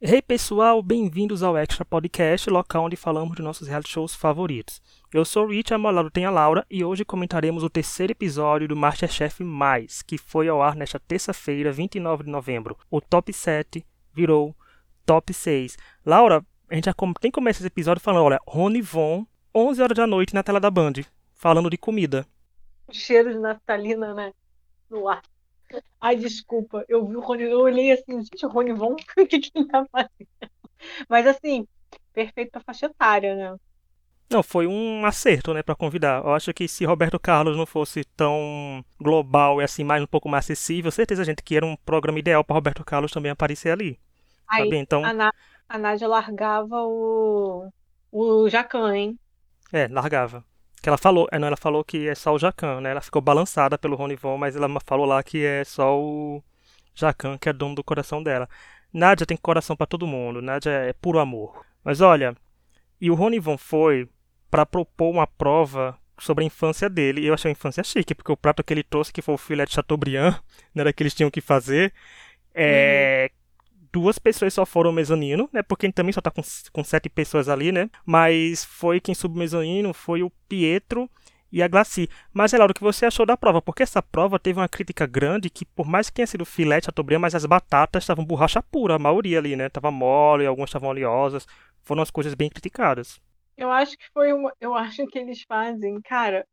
Hey 0.00 0.22
pessoal, 0.22 0.80
bem-vindos 0.80 1.42
ao 1.42 1.56
Extra 1.56 1.84
Podcast, 1.84 2.48
local 2.48 2.84
onde 2.84 2.94
falamos 2.94 3.34
de 3.34 3.42
nossos 3.42 3.66
reality 3.66 3.90
shows 3.90 4.14
favoritos. 4.14 4.80
Eu 5.12 5.24
sou 5.24 5.44
o 5.44 5.48
Rich, 5.48 5.74
a 5.74 5.78
meu 5.78 6.08
tem 6.08 6.24
a 6.24 6.30
Laura, 6.30 6.64
e 6.70 6.84
hoje 6.84 7.04
comentaremos 7.04 7.64
o 7.64 7.68
terceiro 7.68 8.12
episódio 8.12 8.68
do 8.68 8.76
Masterchef 8.76 9.42
Mais, 9.42 10.00
que 10.00 10.16
foi 10.16 10.46
ao 10.46 10.62
ar 10.62 10.76
nesta 10.76 11.00
terça-feira, 11.00 11.72
29 11.72 12.22
de 12.22 12.30
novembro. 12.30 12.78
O 12.88 13.00
top 13.00 13.32
7 13.32 13.84
virou 14.14 14.54
top 15.04 15.34
6. 15.34 15.76
Laura, 16.06 16.46
a 16.70 16.74
gente 16.76 16.84
já 16.84 16.94
tem 17.20 17.32
que 17.32 17.34
começar 17.34 17.58
esse 17.58 17.66
episódio 17.66 18.00
falando, 18.00 18.26
olha, 18.26 18.38
Rony 18.46 18.80
Von, 18.80 19.26
11 19.52 19.82
horas 19.82 19.96
da 19.96 20.06
noite 20.06 20.32
na 20.32 20.44
tela 20.44 20.60
da 20.60 20.70
Band, 20.70 20.92
falando 21.34 21.68
de 21.68 21.76
comida. 21.76 22.24
Cheiro 22.92 23.32
de 23.32 23.38
naftalina, 23.40 24.14
né? 24.14 24.32
No 24.88 25.08
ar. 25.08 25.22
Ai, 26.00 26.16
desculpa, 26.16 26.84
eu 26.88 27.06
vi 27.06 27.16
o 27.16 27.20
Rony, 27.20 27.44
eu 27.44 27.60
olhei 27.60 27.92
assim, 27.92 28.22
gente, 28.22 28.46
o 28.46 28.48
Rony 28.48 28.72
Von, 28.72 28.92
o 28.92 29.26
que, 29.26 29.38
que 29.38 29.50
ele 29.54 29.66
tá 29.66 29.84
fazendo? 29.90 30.28
Mas 31.08 31.26
assim, 31.26 31.66
perfeito 32.12 32.50
pra 32.52 32.60
faixa 32.60 32.86
etária, 32.86 33.34
né? 33.34 33.56
Não, 34.30 34.42
foi 34.42 34.66
um 34.66 35.06
acerto, 35.06 35.54
né, 35.54 35.62
para 35.62 35.74
convidar. 35.74 36.22
Eu 36.22 36.34
acho 36.34 36.52
que 36.52 36.68
se 36.68 36.84
Roberto 36.84 37.18
Carlos 37.18 37.56
não 37.56 37.64
fosse 37.64 38.04
tão 38.04 38.84
global 39.00 39.60
e 39.60 39.64
assim, 39.64 39.82
mais 39.82 40.02
um 40.02 40.06
pouco 40.06 40.28
mais 40.28 40.44
acessível, 40.44 40.90
certeza, 40.90 41.24
gente, 41.24 41.42
que 41.42 41.56
era 41.56 41.64
um 41.64 41.76
programa 41.76 42.18
ideal 42.18 42.44
para 42.44 42.54
Roberto 42.54 42.84
Carlos 42.84 43.10
também 43.10 43.30
aparecer 43.30 43.70
ali. 43.70 43.98
Aí, 44.46 44.64
sabe? 44.64 44.76
Então... 44.76 45.02
a, 45.04 45.32
a 45.68 45.78
Nádia 45.78 46.06
largava 46.06 46.82
o, 46.82 47.70
o 48.12 48.48
Jacan, 48.50 48.94
hein? 48.94 49.18
É, 49.72 49.88
largava. 49.88 50.44
Que 50.80 50.88
ela 50.88 50.98
falou, 50.98 51.28
é, 51.32 51.38
não, 51.38 51.48
ela 51.48 51.56
falou 51.56 51.84
que 51.84 52.08
é 52.08 52.14
só 52.14 52.34
o 52.34 52.38
Jacan, 52.38 52.80
né? 52.80 52.90
Ela 52.90 53.00
ficou 53.00 53.20
balançada 53.20 53.76
pelo 53.76 53.96
Ronivon, 53.96 54.38
mas 54.38 54.54
ela 54.56 54.68
falou 54.84 55.06
lá 55.06 55.22
que 55.22 55.44
é 55.44 55.64
só 55.64 55.98
o 55.98 56.42
Jacan 56.94 57.36
que 57.38 57.48
é 57.48 57.52
dono 57.52 57.74
do 57.74 57.84
coração 57.84 58.22
dela. 58.22 58.48
Nádia 58.92 59.26
tem 59.26 59.36
coração 59.36 59.76
para 59.76 59.86
todo 59.86 60.06
mundo, 60.06 60.40
Nádia 60.40 60.70
é 60.70 60.92
puro 60.92 61.18
amor. 61.18 61.64
Mas 61.84 62.00
olha, 62.00 62.36
e 63.00 63.10
o 63.10 63.14
Ronivon 63.14 63.58
foi 63.58 64.08
para 64.50 64.64
propor 64.64 65.10
uma 65.10 65.26
prova 65.26 65.98
sobre 66.18 66.44
a 66.44 66.46
infância 66.46 66.88
dele. 66.88 67.26
Eu 67.26 67.34
achei 67.34 67.50
a 67.50 67.52
infância 67.52 67.82
chique, 67.84 68.14
porque 68.14 68.32
o 68.32 68.36
prato 68.36 68.64
que 68.64 68.72
ele 68.72 68.82
trouxe, 68.82 69.12
que 69.12 69.22
foi 69.22 69.34
o 69.34 69.38
filé 69.38 69.64
de 69.64 69.74
Chateaubriand, 69.74 70.38
não 70.74 70.82
era 70.82 70.92
que 70.92 71.02
eles 71.02 71.14
tinham 71.14 71.30
que 71.30 71.40
fazer, 71.40 71.92
é, 72.54 73.30
uhum 73.32 73.37
duas 73.92 74.18
pessoas 74.18 74.54
só 74.54 74.66
foram 74.66 74.92
mezanino, 74.92 75.48
né? 75.52 75.62
Porque 75.62 75.90
também 75.92 76.12
só 76.12 76.20
tá 76.20 76.30
com, 76.30 76.42
com 76.72 76.84
sete 76.84 77.08
pessoas 77.08 77.48
ali, 77.48 77.72
né? 77.72 77.90
Mas 78.04 78.64
foi 78.64 79.00
quem 79.00 79.14
subiu 79.14 79.38
mezanino 79.38 79.92
foi 79.92 80.22
o 80.22 80.30
Pietro 80.48 81.10
e 81.50 81.62
a 81.62 81.68
Glaci. 81.68 82.08
Mas, 82.32 82.52
Elaro, 82.52 82.72
o 82.72 82.74
que 82.74 82.82
você 82.82 83.06
achou 83.06 83.24
da 83.24 83.36
prova? 83.36 83.60
Porque 83.62 83.82
essa 83.82 84.02
prova 84.02 84.38
teve 84.38 84.60
uma 84.60 84.68
crítica 84.68 85.06
grande 85.06 85.50
que, 85.50 85.64
por 85.64 85.86
mais 85.86 86.08
que 86.08 86.16
tenha 86.16 86.26
sido 86.26 86.44
filete, 86.44 86.88
a 86.88 87.18
mas 87.18 87.34
as 87.34 87.46
batatas 87.46 88.02
estavam 88.02 88.24
borracha 88.24 88.62
pura, 88.62 88.94
a 88.94 88.98
maioria 88.98 89.38
ali, 89.38 89.56
né? 89.56 89.68
Tava 89.68 89.90
mole, 89.90 90.46
algumas 90.46 90.68
estavam 90.68 90.90
oleosas. 90.90 91.46
Foram 91.82 92.02
as 92.02 92.10
coisas 92.10 92.34
bem 92.34 92.50
criticadas. 92.50 93.20
Eu 93.56 93.70
acho 93.70 93.96
que 93.96 94.04
foi 94.12 94.32
uma. 94.32 94.52
Eu 94.60 94.74
acho 94.74 95.06
que 95.06 95.18
eles 95.18 95.42
fazem, 95.42 96.00
cara, 96.02 96.46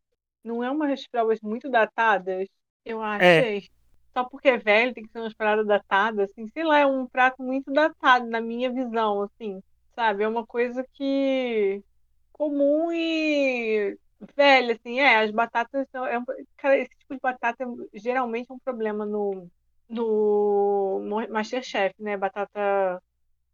não 0.43 0.63
é 0.63 0.71
umas 0.71 1.05
provas 1.07 1.39
muito 1.41 1.69
datadas. 1.69 2.47
Eu 2.83 3.03
é. 3.03 3.39
achei. 3.39 3.57
É 3.57 3.74
só 4.15 4.23
porque 4.23 4.47
é 4.49 4.57
velho 4.57 4.93
tem 4.93 5.03
que 5.03 5.11
ser 5.11 5.19
umas 5.19 5.33
paradas 5.33 5.67
datadas, 5.67 6.29
assim, 6.29 6.47
sei 6.49 6.63
lá, 6.63 6.79
é 6.79 6.85
um 6.85 7.05
prato 7.07 7.43
muito 7.43 7.71
datado 7.71 8.25
na 8.27 8.39
minha 8.41 8.71
visão, 8.71 9.23
assim, 9.23 9.61
sabe? 9.93 10.23
É 10.23 10.27
uma 10.27 10.45
coisa 10.45 10.85
que 10.93 11.83
comum 12.31 12.91
e 12.93 13.97
velha, 14.35 14.75
assim, 14.75 14.99
é, 14.99 15.17
as 15.17 15.31
batatas 15.31 15.87
são, 15.91 16.05
é 16.05 16.17
um, 16.17 16.25
cara, 16.57 16.77
esse 16.77 16.89
tipo 16.97 17.15
de 17.15 17.19
batata 17.21 17.65
geralmente 17.93 18.49
é 18.51 18.53
um 18.53 18.59
problema 18.59 19.05
no 19.05 19.49
no 19.89 21.01
Masterchef, 21.29 21.93
né? 22.01 22.17
Batata 22.17 23.01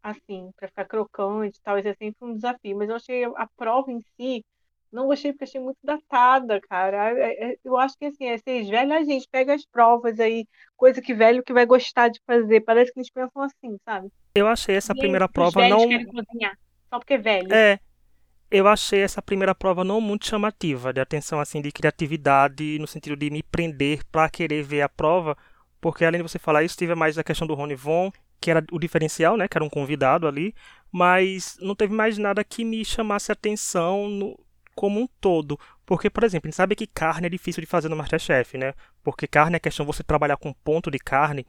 assim, 0.04 0.52
para 0.56 0.68
ficar 0.68 0.86
crocante 0.86 1.60
e 1.60 1.62
tal, 1.62 1.78
isso 1.78 1.88
é 1.90 1.94
sempre 1.96 2.26
um 2.28 2.36
desafio, 2.36 2.78
mas 2.78 2.90
eu 2.90 2.96
achei 2.96 3.24
a 3.26 3.48
prova 3.58 3.92
em 3.92 4.02
si 4.18 4.46
não 4.92 5.08
gostei 5.08 5.32
porque 5.32 5.46
achei 5.46 5.62
muito 5.62 5.78
datada, 5.84 6.60
cara. 6.62 7.12
É, 7.18 7.52
é, 7.52 7.58
eu 7.64 7.78
acho 7.78 7.98
que 7.98 8.06
assim, 8.06 8.26
é 8.26 8.38
ser 8.38 8.64
velho, 8.70 8.94
a 8.94 9.04
gente 9.04 9.28
pega 9.32 9.54
as 9.54 9.66
provas 9.66 10.20
aí, 10.20 10.46
coisa 10.76 11.02
que 11.02 11.14
velho 11.14 11.44
que 11.44 11.54
vai 11.54 11.66
gostar 11.66 12.10
de 12.10 12.20
fazer. 12.26 12.62
Parece 12.62 12.92
que 12.92 13.00
eles 13.00 13.10
pensam 13.10 13.42
assim, 13.42 13.78
sabe? 13.86 14.10
Eu 14.36 14.48
achei 14.48 14.76
essa 14.76 14.94
e 14.94 14.98
primeira 14.98 15.30
prova 15.30 15.68
não. 15.68 15.80
Cozinhar, 15.80 16.58
só 16.90 17.00
porque 17.00 17.14
é 17.14 17.18
velho. 17.18 17.54
É. 17.54 17.80
Eu 18.50 18.68
achei 18.68 19.00
essa 19.00 19.22
primeira 19.22 19.56
prova 19.56 19.82
não 19.82 20.02
muito 20.02 20.28
chamativa, 20.28 20.92
de 20.92 21.00
atenção 21.00 21.40
assim, 21.40 21.62
de 21.62 21.72
criatividade, 21.72 22.78
no 22.80 22.86
sentido 22.86 23.16
de 23.16 23.30
me 23.30 23.42
prender 23.42 24.02
para 24.12 24.30
querer 24.30 24.62
ver 24.62 24.82
a 24.82 24.90
prova, 24.90 25.38
porque 25.80 26.04
além 26.04 26.22
de 26.22 26.28
você 26.28 26.38
falar 26.38 26.62
isso, 26.62 26.78
teve 26.78 26.94
mais 26.94 27.18
a 27.18 27.24
questão 27.24 27.48
do 27.48 27.54
Rony 27.54 27.76
Von, 27.76 28.12
que 28.42 28.52
era 28.52 28.62
o 28.70 28.78
diferencial, 28.78 29.38
né, 29.38 29.48
que 29.48 29.58
era 29.58 29.64
um 29.64 29.70
convidado 29.70 30.28
ali, 30.28 30.54
mas 30.92 31.56
não 31.62 31.74
teve 31.74 31.94
mais 31.94 32.18
nada 32.18 32.44
que 32.44 32.66
me 32.66 32.84
chamasse 32.84 33.32
atenção 33.32 34.10
no, 34.10 34.38
como 34.76 35.00
um 35.00 35.08
todo. 35.20 35.60
Porque, 35.86 36.10
por 36.10 36.24
exemplo, 36.24 36.48
a 36.48 36.50
gente 36.50 36.56
sabe 36.56 36.76
que 36.76 36.88
carne 36.88 37.28
é 37.28 37.30
difícil 37.30 37.62
de 37.62 37.68
fazer 37.68 37.90
no 37.90 37.96
Masterchef, 37.96 38.58
né? 38.58 38.74
Porque 39.04 39.28
carne 39.28 39.56
é 39.56 39.60
questão 39.60 39.86
você 39.86 40.04
trabalhar 40.04 40.38
com 40.38 40.54
ponto 40.54 40.90
de 40.90 41.00
carne 41.00 41.46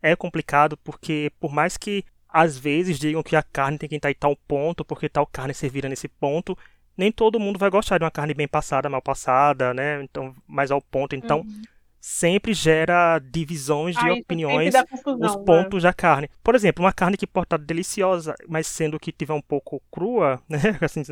é 0.00 0.14
complicado 0.14 0.76
porque 0.76 1.32
por 1.40 1.52
mais 1.52 1.76
que 1.76 2.04
às 2.28 2.56
vezes 2.56 2.98
digam 2.98 3.22
que 3.22 3.34
a 3.34 3.42
carne 3.42 3.78
tem 3.78 3.88
que 3.88 3.96
estar 3.96 4.10
em 4.10 4.14
tal 4.14 4.36
ponto, 4.36 4.84
porque 4.84 5.08
tal 5.08 5.26
carne 5.26 5.54
servira 5.54 5.88
nesse 5.88 6.06
ponto, 6.08 6.56
nem 6.96 7.10
todo 7.10 7.40
mundo 7.40 7.58
vai 7.58 7.70
gostar 7.70 7.98
de 7.98 8.04
uma 8.04 8.10
carne 8.10 8.34
bem 8.34 8.46
passada, 8.46 8.88
mal 8.88 9.02
passada, 9.02 9.72
né? 9.72 10.02
Então, 10.02 10.34
mais 10.46 10.70
ao 10.70 10.80
ponto. 10.80 11.16
Então, 11.16 11.40
uhum 11.40 11.62
sempre 12.08 12.54
gera 12.54 13.18
divisões 13.18 13.94
de 13.94 14.10
opiniões 14.10 14.74
confusão, 14.88 15.28
os 15.28 15.36
né? 15.36 15.42
pontos 15.44 15.84
né? 15.84 15.90
da 15.90 15.92
carne. 15.92 16.30
Por 16.42 16.54
exemplo, 16.54 16.82
uma 16.82 16.92
carne 16.92 17.18
que 17.18 17.26
pode 17.26 17.44
estar 17.44 17.58
deliciosa, 17.58 18.34
mas 18.48 18.66
sendo 18.66 18.98
que 18.98 19.12
tiver 19.12 19.34
um 19.34 19.42
pouco 19.42 19.82
crua, 19.90 20.40
né? 20.48 20.58
Assim, 20.80 21.02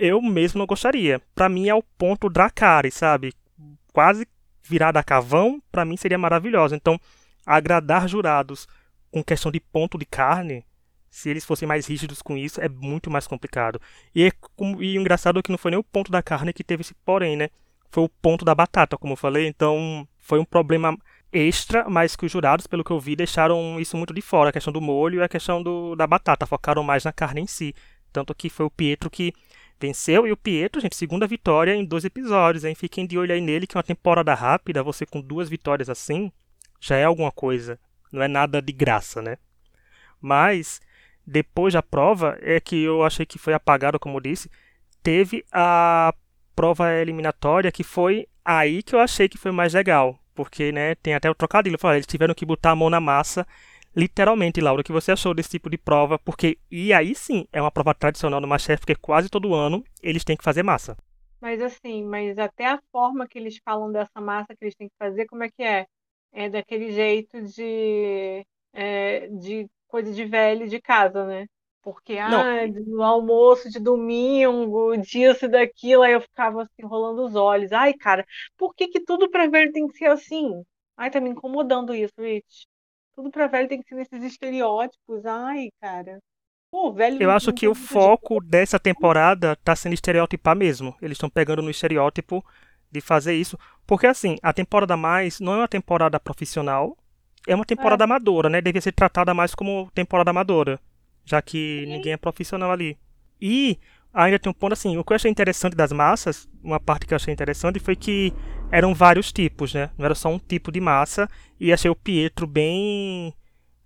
eu 0.00 0.22
mesmo 0.22 0.58
não 0.58 0.66
gostaria. 0.66 1.20
Para 1.34 1.50
mim 1.50 1.68
é 1.68 1.74
o 1.74 1.82
ponto 1.82 2.30
da 2.30 2.48
carne, 2.48 2.90
sabe? 2.90 3.34
Quase 3.92 4.26
virada 4.62 4.98
a 4.98 5.04
cavão, 5.04 5.62
para 5.70 5.84
mim 5.84 5.98
seria 5.98 6.16
maravilhosa. 6.16 6.74
Então, 6.74 6.98
agradar 7.44 8.08
jurados 8.08 8.66
com 9.10 9.22
questão 9.22 9.52
de 9.52 9.60
ponto 9.60 9.98
de 9.98 10.06
carne, 10.06 10.64
se 11.10 11.28
eles 11.28 11.44
fossem 11.44 11.68
mais 11.68 11.86
rígidos 11.86 12.22
com 12.22 12.34
isso, 12.34 12.62
é 12.62 12.68
muito 12.68 13.10
mais 13.10 13.26
complicado. 13.26 13.78
E, 14.14 14.24
é, 14.24 14.32
e 14.80 14.98
o 14.98 15.00
engraçado 15.02 15.38
é 15.38 15.42
que 15.42 15.50
não 15.50 15.58
foi 15.58 15.70
nem 15.70 15.78
o 15.78 15.84
ponto 15.84 16.10
da 16.10 16.22
carne 16.22 16.54
que 16.54 16.64
teve 16.64 16.80
esse 16.80 16.94
porém, 17.04 17.36
né? 17.36 17.50
Foi 17.90 18.02
o 18.02 18.08
ponto 18.08 18.42
da 18.42 18.54
batata, 18.54 18.96
como 18.96 19.12
eu 19.12 19.16
falei. 19.18 19.46
Então, 19.46 20.08
foi 20.26 20.40
um 20.40 20.44
problema 20.44 20.98
extra, 21.32 21.88
mas 21.88 22.16
que 22.16 22.26
os 22.26 22.32
jurados, 22.32 22.66
pelo 22.66 22.82
que 22.82 22.90
eu 22.90 22.98
vi, 22.98 23.14
deixaram 23.14 23.78
isso 23.78 23.96
muito 23.96 24.12
de 24.12 24.20
fora, 24.20 24.50
a 24.50 24.52
questão 24.52 24.72
do 24.72 24.80
molho 24.80 25.20
e 25.20 25.22
a 25.22 25.28
questão 25.28 25.62
do, 25.62 25.94
da 25.94 26.04
batata, 26.04 26.44
focaram 26.46 26.82
mais 26.82 27.04
na 27.04 27.12
carne 27.12 27.42
em 27.42 27.46
si. 27.46 27.72
Tanto 28.12 28.34
que 28.34 28.50
foi 28.50 28.66
o 28.66 28.70
Pietro 28.70 29.08
que 29.08 29.32
venceu, 29.78 30.26
e 30.26 30.32
o 30.32 30.36
Pietro, 30.36 30.80
gente, 30.80 30.96
segunda 30.96 31.28
vitória 31.28 31.76
em 31.76 31.84
dois 31.84 32.04
episódios, 32.04 32.64
hein? 32.64 32.74
Fiquem 32.74 33.06
de 33.06 33.16
olho 33.16 33.32
aí 33.32 33.40
nele, 33.40 33.68
que 33.68 33.76
é 33.76 33.78
uma 33.78 33.84
temporada 33.84 34.34
rápida, 34.34 34.82
você 34.82 35.06
com 35.06 35.20
duas 35.20 35.48
vitórias 35.48 35.88
assim, 35.88 36.32
já 36.80 36.96
é 36.96 37.04
alguma 37.04 37.30
coisa. 37.30 37.78
Não 38.10 38.20
é 38.20 38.26
nada 38.26 38.60
de 38.60 38.72
graça, 38.72 39.22
né? 39.22 39.38
Mas, 40.20 40.80
depois 41.24 41.74
da 41.74 41.82
prova, 41.84 42.36
é 42.40 42.58
que 42.58 42.82
eu 42.82 43.04
achei 43.04 43.24
que 43.24 43.38
foi 43.38 43.54
apagado, 43.54 44.00
como 44.00 44.16
eu 44.16 44.22
disse, 44.22 44.50
teve 45.04 45.44
a 45.52 46.12
prova 46.56 46.92
eliminatória 46.94 47.70
que 47.70 47.84
foi 47.84 48.26
aí 48.46 48.82
que 48.82 48.94
eu 48.94 49.00
achei 49.00 49.28
que 49.28 49.36
foi 49.36 49.50
mais 49.50 49.74
legal. 49.74 50.18
Porque, 50.34 50.70
né, 50.70 50.94
tem 50.96 51.14
até 51.14 51.30
o 51.30 51.34
trocadilho. 51.34 51.78
Falei, 51.78 51.98
eles 51.98 52.06
tiveram 52.06 52.34
que 52.34 52.46
botar 52.46 52.70
a 52.70 52.76
mão 52.76 52.90
na 52.90 53.00
massa. 53.00 53.46
Literalmente, 53.94 54.60
Laura, 54.60 54.82
o 54.82 54.84
que 54.84 54.92
você 54.92 55.12
achou 55.12 55.32
desse 55.34 55.50
tipo 55.50 55.70
de 55.70 55.78
prova? 55.78 56.18
Porque, 56.18 56.58
e 56.70 56.92
aí 56.92 57.14
sim, 57.14 57.46
é 57.50 57.60
uma 57.60 57.70
prova 57.70 57.94
tradicional 57.94 58.40
do 58.40 58.46
Masterchef, 58.46 58.80
porque 58.80 58.94
quase 58.94 59.30
todo 59.30 59.54
ano 59.54 59.82
eles 60.02 60.22
têm 60.22 60.36
que 60.36 60.44
fazer 60.44 60.62
massa. 60.62 60.96
Mas 61.40 61.62
assim, 61.62 62.04
mas 62.04 62.38
até 62.38 62.66
a 62.66 62.80
forma 62.92 63.26
que 63.26 63.38
eles 63.38 63.58
falam 63.64 63.90
dessa 63.90 64.20
massa 64.20 64.54
que 64.54 64.64
eles 64.64 64.74
têm 64.74 64.88
que 64.88 64.94
fazer, 64.98 65.26
como 65.26 65.44
é 65.44 65.48
que 65.50 65.62
é? 65.62 65.86
É 66.32 66.50
daquele 66.50 66.92
jeito 66.92 67.40
de, 67.42 68.44
é, 68.74 69.28
de 69.28 69.66
coisa 69.88 70.12
de 70.12 70.24
velho 70.26 70.68
de 70.68 70.80
casa, 70.80 71.24
né? 71.26 71.46
Porque, 71.86 72.18
ah, 72.18 72.66
no 72.84 73.00
almoço 73.00 73.70
de 73.70 73.78
domingo, 73.78 74.96
disso 74.96 75.44
e 75.44 75.48
daquilo, 75.48 76.02
aí 76.02 76.14
eu 76.14 76.20
ficava 76.20 76.62
assim, 76.62 76.82
rolando 76.82 77.24
os 77.24 77.36
olhos. 77.36 77.70
Ai, 77.70 77.94
cara, 77.94 78.26
por 78.56 78.74
que 78.74 78.88
que 78.88 78.98
tudo 78.98 79.30
pra 79.30 79.46
velho 79.46 79.70
tem 79.70 79.86
que 79.86 79.96
ser 79.96 80.06
assim? 80.06 80.64
Ai, 80.96 81.12
tá 81.12 81.20
me 81.20 81.30
incomodando 81.30 81.94
isso, 81.94 82.12
Rich. 82.18 82.66
Tudo 83.14 83.30
pra 83.30 83.46
velho 83.46 83.68
tem 83.68 83.80
que 83.80 83.88
ser 83.88 83.94
nesses 83.94 84.20
estereótipos. 84.24 85.24
Ai, 85.24 85.68
cara. 85.80 86.18
Pô, 86.72 86.92
velho. 86.92 87.22
Eu 87.22 87.30
acho 87.30 87.52
que 87.52 87.68
o 87.68 87.74
foco 87.74 88.40
de... 88.40 88.48
dessa 88.48 88.80
temporada 88.80 89.54
tá 89.54 89.76
sendo 89.76 89.92
estereotipar 89.92 90.56
mesmo. 90.56 90.92
Eles 91.00 91.14
estão 91.14 91.30
pegando 91.30 91.62
no 91.62 91.70
estereótipo 91.70 92.44
de 92.90 93.00
fazer 93.00 93.34
isso. 93.34 93.56
Porque, 93.86 94.08
assim, 94.08 94.38
a 94.42 94.52
temporada 94.52 94.96
mais 94.96 95.38
não 95.38 95.52
é 95.52 95.58
uma 95.58 95.68
temporada 95.68 96.18
profissional, 96.18 96.96
é 97.46 97.54
uma 97.54 97.64
temporada 97.64 98.02
é. 98.02 98.06
amadora, 98.06 98.50
né? 98.50 98.60
Devia 98.60 98.80
ser 98.80 98.90
tratada 98.90 99.32
mais 99.32 99.54
como 99.54 99.88
temporada 99.94 100.30
amadora 100.30 100.80
já 101.26 101.42
que 101.42 101.84
ninguém 101.86 102.14
é 102.14 102.16
profissional 102.16 102.70
ali. 102.70 102.96
E 103.38 103.78
ainda 104.14 104.38
tem 104.38 104.48
um 104.48 104.54
ponto 104.54 104.72
assim, 104.72 104.96
o 104.96 105.04
que 105.04 105.12
eu 105.12 105.16
achei 105.16 105.30
interessante 105.30 105.76
das 105.76 105.92
massas, 105.92 106.48
uma 106.62 106.80
parte 106.80 107.04
que 107.04 107.12
eu 107.12 107.16
achei 107.16 107.34
interessante 107.34 107.78
foi 107.78 107.94
que 107.94 108.32
eram 108.70 108.94
vários 108.94 109.30
tipos, 109.30 109.74
né? 109.74 109.90
Não 109.98 110.06
era 110.06 110.14
só 110.14 110.30
um 110.30 110.38
tipo 110.38 110.72
de 110.72 110.80
massa, 110.80 111.28
e 111.60 111.72
achei 111.72 111.90
o 111.90 111.96
Pietro 111.96 112.46
bem 112.46 113.34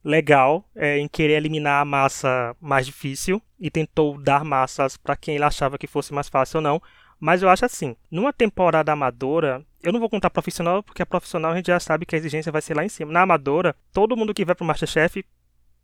legal 0.05 0.69
é, 0.75 0.99
em 0.99 1.09
querer 1.09 1.35
eliminar 1.35 1.83
a 1.83 1.85
massa 1.85 2.57
mais 2.61 2.87
difícil 2.87 3.43
e 3.59 3.71
tentou 3.71 4.19
dar 4.19 4.45
massas 4.45 4.97
para 4.97 5.17
quem 5.17 5.35
ele 5.35 5.45
achava 5.45 5.77
que 5.77 5.87
fosse 5.87 6.13
mais 6.15 6.29
fácil 6.29 6.59
ou 6.59 6.63
não. 6.63 6.83
Mas 7.19 7.43
eu 7.43 7.51
acho 7.51 7.67
assim, 7.67 7.95
numa 8.11 8.33
temporada 8.33 8.93
amadora, 8.93 9.63
eu 9.83 9.93
não 9.93 10.01
vou 10.01 10.09
contar 10.09 10.31
profissional, 10.31 10.83
porque 10.83 11.03
a 11.03 11.07
profissional 11.07 11.53
a 11.53 11.57
gente 11.57 11.67
já 11.67 11.79
sabe 11.79 12.07
que 12.07 12.15
a 12.15 12.19
exigência 12.19 12.51
vai 12.51 12.63
ser 12.63 12.75
lá 12.75 12.85
em 12.85 12.89
cima. 12.89 13.13
Na 13.13 13.23
amadora, 13.23 13.77
todo 13.93 14.17
mundo 14.17 14.33
que 14.33 14.45
vai 14.45 14.55
pro 14.55 14.65
Masterchef 14.65 15.23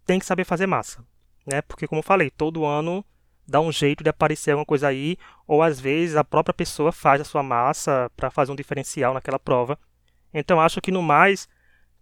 tem 0.06 0.18
que 0.18 0.24
saber 0.24 0.44
fazer 0.44 0.66
massa, 0.66 1.04
né? 1.46 1.62
Porque 1.62 1.86
como 1.86 2.00
eu 2.00 2.02
falei, 2.02 2.30
todo 2.30 2.64
ano 2.64 3.04
dá 3.46 3.60
um 3.60 3.70
jeito 3.70 4.02
de 4.02 4.10
aparecer 4.10 4.50
alguma 4.50 4.66
coisa 4.66 4.88
aí, 4.88 5.16
ou 5.46 5.62
às 5.62 5.80
vezes 5.80 6.16
a 6.16 6.24
própria 6.24 6.52
pessoa 6.52 6.90
faz 6.90 7.20
a 7.20 7.24
sua 7.24 7.42
massa 7.42 8.10
para 8.16 8.30
fazer 8.30 8.52
um 8.52 8.56
diferencial 8.56 9.14
naquela 9.14 9.38
prova. 9.38 9.78
Então 10.34 10.60
acho 10.60 10.80
que 10.80 10.90
no 10.90 11.02
mais, 11.02 11.48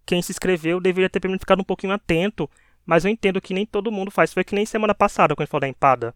quem 0.05 0.21
se 0.21 0.31
inscreveu 0.31 0.79
deveria 0.79 1.09
ter 1.09 1.21
ficado 1.21 1.61
um 1.61 1.65
pouquinho 1.65 1.93
atento, 1.93 2.49
mas 2.85 3.05
eu 3.05 3.11
entendo 3.11 3.41
que 3.41 3.53
nem 3.53 3.65
todo 3.65 3.91
mundo 3.91 4.11
faz. 4.11 4.33
Foi 4.33 4.43
que 4.43 4.55
nem 4.55 4.65
semana 4.65 4.95
passada, 4.95 5.35
quando 5.35 5.41
a 5.41 5.45
gente 5.45 5.51
falou 5.51 5.61
da 5.61 5.67
empada 5.67 6.15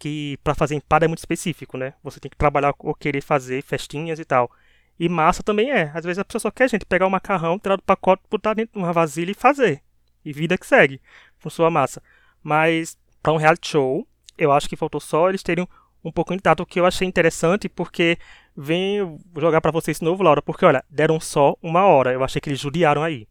que 0.00 0.38
para 0.42 0.54
fazer 0.54 0.74
empada 0.74 1.04
é 1.04 1.08
muito 1.08 1.18
específico, 1.18 1.76
né? 1.76 1.92
Você 2.02 2.18
tem 2.18 2.30
que 2.30 2.36
trabalhar 2.36 2.74
ou 2.78 2.94
querer 2.94 3.20
fazer 3.20 3.62
festinhas 3.62 4.18
e 4.18 4.24
tal. 4.24 4.50
E 4.98 5.08
massa 5.10 5.42
também 5.42 5.70
é. 5.70 5.92
Às 5.94 6.04
vezes 6.04 6.18
a 6.18 6.24
pessoa 6.24 6.40
só 6.40 6.50
quer, 6.50 6.70
gente, 6.70 6.86
pegar 6.86 7.06
o 7.06 7.10
macarrão, 7.10 7.58
tirar 7.58 7.76
do 7.76 7.82
pacote, 7.82 8.22
botar 8.30 8.54
dentro 8.54 8.72
de 8.72 8.78
uma 8.78 8.92
vasilha 8.94 9.30
e 9.30 9.34
fazer. 9.34 9.82
E 10.24 10.32
vida 10.32 10.56
que 10.56 10.66
segue 10.66 11.00
com 11.42 11.50
sua 11.50 11.70
massa. 11.70 12.02
Mas 12.42 12.96
para 13.22 13.32
um 13.32 13.36
reality 13.36 13.68
show, 13.68 14.06
eu 14.36 14.52
acho 14.52 14.68
que 14.68 14.76
faltou 14.76 15.00
só 15.00 15.28
eles 15.28 15.42
terem 15.42 15.66
um 16.04 16.10
pouco 16.10 16.34
de 16.34 16.42
tato, 16.42 16.62
o 16.62 16.66
que 16.66 16.80
eu 16.80 16.86
achei 16.86 17.06
interessante, 17.06 17.68
porque 17.68 18.16
vem 18.56 19.18
jogar 19.36 19.60
para 19.60 19.70
vocês 19.70 19.98
de 19.98 20.04
novo, 20.04 20.22
Laura, 20.22 20.40
porque 20.42 20.64
olha, 20.64 20.84
deram 20.88 21.20
só 21.20 21.56
uma 21.62 21.84
hora. 21.84 22.12
Eu 22.12 22.24
achei 22.24 22.40
que 22.40 22.48
eles 22.48 22.60
judiaram 22.60 23.02
aí. 23.02 23.28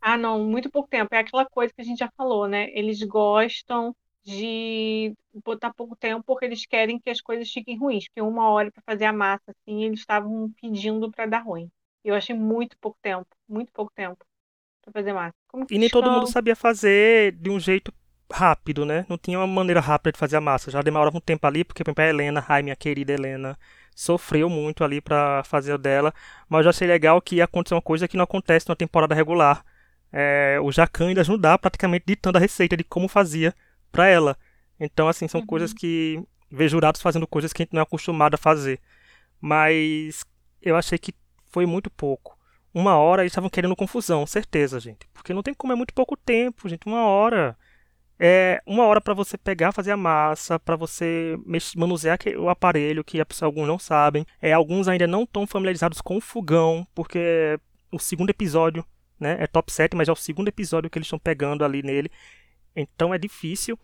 Ah, 0.00 0.16
não, 0.16 0.44
muito 0.44 0.70
pouco 0.70 0.88
tempo. 0.88 1.14
É 1.14 1.18
aquela 1.18 1.46
coisa 1.46 1.72
que 1.72 1.80
a 1.80 1.84
gente 1.84 1.98
já 1.98 2.10
falou, 2.16 2.46
né? 2.46 2.68
Eles 2.72 3.02
gostam 3.02 3.94
de 4.22 5.14
botar 5.44 5.72
pouco 5.74 5.96
tempo 5.96 6.22
porque 6.24 6.44
eles 6.44 6.66
querem 6.66 6.98
que 6.98 7.10
as 7.10 7.20
coisas 7.20 7.50
fiquem 7.50 7.78
ruins, 7.78 8.06
porque 8.06 8.22
uma 8.22 8.48
hora 8.50 8.70
para 8.70 8.82
fazer 8.86 9.04
a 9.04 9.12
massa, 9.12 9.44
assim, 9.48 9.84
eles 9.84 10.00
estavam 10.00 10.50
pedindo 10.60 11.10
para 11.10 11.26
dar 11.26 11.40
ruim. 11.40 11.70
Eu 12.04 12.14
achei 12.14 12.34
muito 12.34 12.76
pouco 12.78 12.98
tempo, 13.02 13.26
muito 13.48 13.72
pouco 13.72 13.92
tempo 13.94 14.24
para 14.82 14.92
fazer 14.92 15.12
massa. 15.12 15.34
e 15.70 15.78
nem 15.78 15.88
todo 15.88 16.10
mundo 16.10 16.26
sabia 16.26 16.54
fazer 16.54 17.32
de 17.32 17.50
um 17.50 17.58
jeito 17.58 17.92
rápido, 18.32 18.84
né? 18.84 19.04
Não 19.08 19.18
tinha 19.18 19.38
uma 19.38 19.46
maneira 19.46 19.80
rápida 19.80 20.12
de 20.12 20.18
fazer 20.18 20.36
a 20.36 20.40
massa. 20.40 20.70
Já 20.70 20.82
demorava 20.82 21.16
um 21.16 21.20
tempo 21.20 21.46
ali, 21.46 21.64
porque, 21.64 21.84
por 21.84 21.90
exemplo, 21.90 22.04
a 22.04 22.08
Helena, 22.08 22.44
ai, 22.48 22.62
minha 22.62 22.76
querida 22.76 23.12
Helena, 23.12 23.58
sofreu 23.94 24.48
muito 24.48 24.82
ali 24.84 25.00
para 25.00 25.42
fazer 25.44 25.74
o 25.74 25.78
dela. 25.78 26.12
Mas 26.48 26.60
eu 26.60 26.64
já 26.64 26.70
achei 26.70 26.88
legal 26.88 27.20
que 27.20 27.36
ia 27.36 27.44
acontecer 27.44 27.74
uma 27.74 27.82
coisa 27.82 28.08
que 28.08 28.16
não 28.16 28.24
acontece 28.24 28.68
na 28.68 28.76
temporada 28.76 29.14
regular. 29.14 29.64
É, 30.12 30.58
o 30.62 30.70
Jacan 30.70 31.08
ainda 31.08 31.20
ajudar 31.22 31.58
praticamente 31.58 32.04
ditando 32.06 32.38
a 32.38 32.40
receita 32.40 32.76
de 32.76 32.84
como 32.84 33.08
fazia 33.08 33.54
para 33.90 34.06
ela. 34.08 34.36
Então, 34.78 35.08
assim, 35.08 35.28
são 35.28 35.40
uhum. 35.40 35.46
coisas 35.46 35.72
que 35.72 36.22
ver 36.50 36.68
jurados 36.68 37.02
fazendo 37.02 37.26
coisas 37.26 37.52
que 37.52 37.62
a 37.62 37.64
gente 37.64 37.72
não 37.74 37.80
é 37.80 37.82
acostumado 37.82 38.34
a 38.34 38.38
fazer. 38.38 38.80
Mas 39.40 40.24
eu 40.62 40.76
achei 40.76 40.98
que 40.98 41.12
foi 41.50 41.66
muito 41.66 41.90
pouco. 41.90 42.38
Uma 42.72 42.96
hora 42.96 43.22
eles 43.22 43.30
estavam 43.30 43.48
querendo 43.48 43.76
confusão, 43.76 44.26
certeza, 44.26 44.80
gente. 44.80 45.06
Porque 45.12 45.32
não 45.32 45.42
tem 45.42 45.54
como, 45.54 45.72
é 45.72 45.76
muito 45.76 45.94
pouco 45.94 46.16
tempo, 46.16 46.68
gente. 46.68 46.86
Uma 46.86 47.06
hora. 47.06 47.56
É 48.18 48.62
uma 48.64 48.84
hora 48.84 49.00
para 49.00 49.12
você 49.12 49.36
pegar, 49.36 49.72
fazer 49.72 49.90
a 49.90 49.96
massa, 49.96 50.58
para 50.58 50.76
você 50.76 51.36
manusear 51.76 52.18
o 52.38 52.48
aparelho, 52.48 53.02
que 53.02 53.20
alguns 53.42 53.66
não 53.66 53.78
sabem. 53.78 54.24
É, 54.40 54.52
alguns 54.52 54.86
ainda 54.86 55.06
não 55.06 55.24
estão 55.24 55.46
familiarizados 55.46 56.00
com 56.00 56.16
o 56.16 56.20
fogão, 56.20 56.86
porque 56.94 57.58
o 57.90 57.98
segundo 57.98 58.30
episódio, 58.30 58.84
né? 59.18 59.36
É 59.40 59.46
top 59.46 59.72
7, 59.72 59.96
mas 59.96 60.08
é 60.08 60.12
o 60.12 60.16
segundo 60.16 60.48
episódio 60.48 60.88
que 60.88 60.98
eles 60.98 61.06
estão 61.06 61.18
pegando 61.18 61.64
ali 61.64 61.82
nele. 61.82 62.10
Então 62.76 63.12
é 63.12 63.18
difícil, 63.18 63.78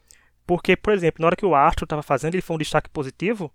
porque, 0.46 0.76
por 0.76 0.92
exemplo, 0.92 1.22
na 1.22 1.26
hora 1.26 1.36
que 1.36 1.46
o 1.46 1.54
Arthur 1.54 1.84
estava 1.84 2.02
fazendo, 2.02 2.34
ele 2.34 2.42
foi 2.42 2.56
um 2.56 2.58
destaque 2.58 2.90
positivo, 2.90 3.52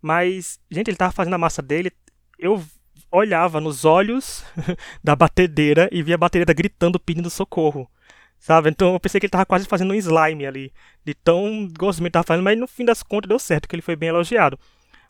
mas, 0.00 0.60
gente, 0.70 0.88
ele 0.88 0.94
estava 0.94 1.12
fazendo 1.12 1.34
a 1.34 1.38
massa 1.38 1.60
dele, 1.60 1.92
eu 2.38 2.62
olhava 3.10 3.60
nos 3.60 3.84
olhos 3.84 4.44
da 5.02 5.16
batedeira 5.16 5.88
e 5.90 6.02
via 6.02 6.14
a 6.14 6.18
batedeira 6.18 6.52
gritando, 6.52 7.00
pedindo 7.00 7.30
socorro. 7.30 7.90
Sabe? 8.38 8.70
Então 8.70 8.94
eu 8.94 9.00
pensei 9.00 9.20
que 9.20 9.26
ele 9.26 9.28
estava 9.28 9.46
quase 9.46 9.66
fazendo 9.66 9.92
um 9.92 9.94
slime 9.94 10.46
ali, 10.46 10.72
de 11.04 11.14
tão 11.14 11.66
gostoso 11.68 12.02
que 12.02 12.08
estava 12.08 12.24
fazendo, 12.24 12.44
mas 12.44 12.58
no 12.58 12.68
fim 12.68 12.84
das 12.84 13.02
contas 13.02 13.28
deu 13.28 13.38
certo, 13.38 13.68
que 13.68 13.74
ele 13.74 13.82
foi 13.82 13.96
bem 13.96 14.08
elogiado. 14.08 14.58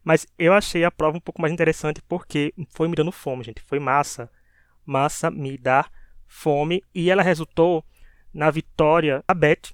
Mas 0.02 0.26
eu 0.38 0.54
achei 0.54 0.84
a 0.84 0.90
prova 0.90 1.16
um 1.16 1.20
pouco 1.20 1.40
mais 1.40 1.52
interessante 1.52 2.00
porque 2.08 2.54
foi 2.70 2.88
me 2.88 2.94
dando 2.94 3.12
fome, 3.12 3.44
gente. 3.44 3.60
Foi 3.62 3.78
massa. 3.78 4.30
Massa 4.86 5.30
me 5.30 5.58
dá 5.58 5.86
fome. 6.26 6.82
E 6.94 7.10
ela 7.10 7.22
resultou 7.22 7.84
na 8.32 8.50
vitória 8.50 9.22
da 9.26 9.34
Beth, 9.34 9.72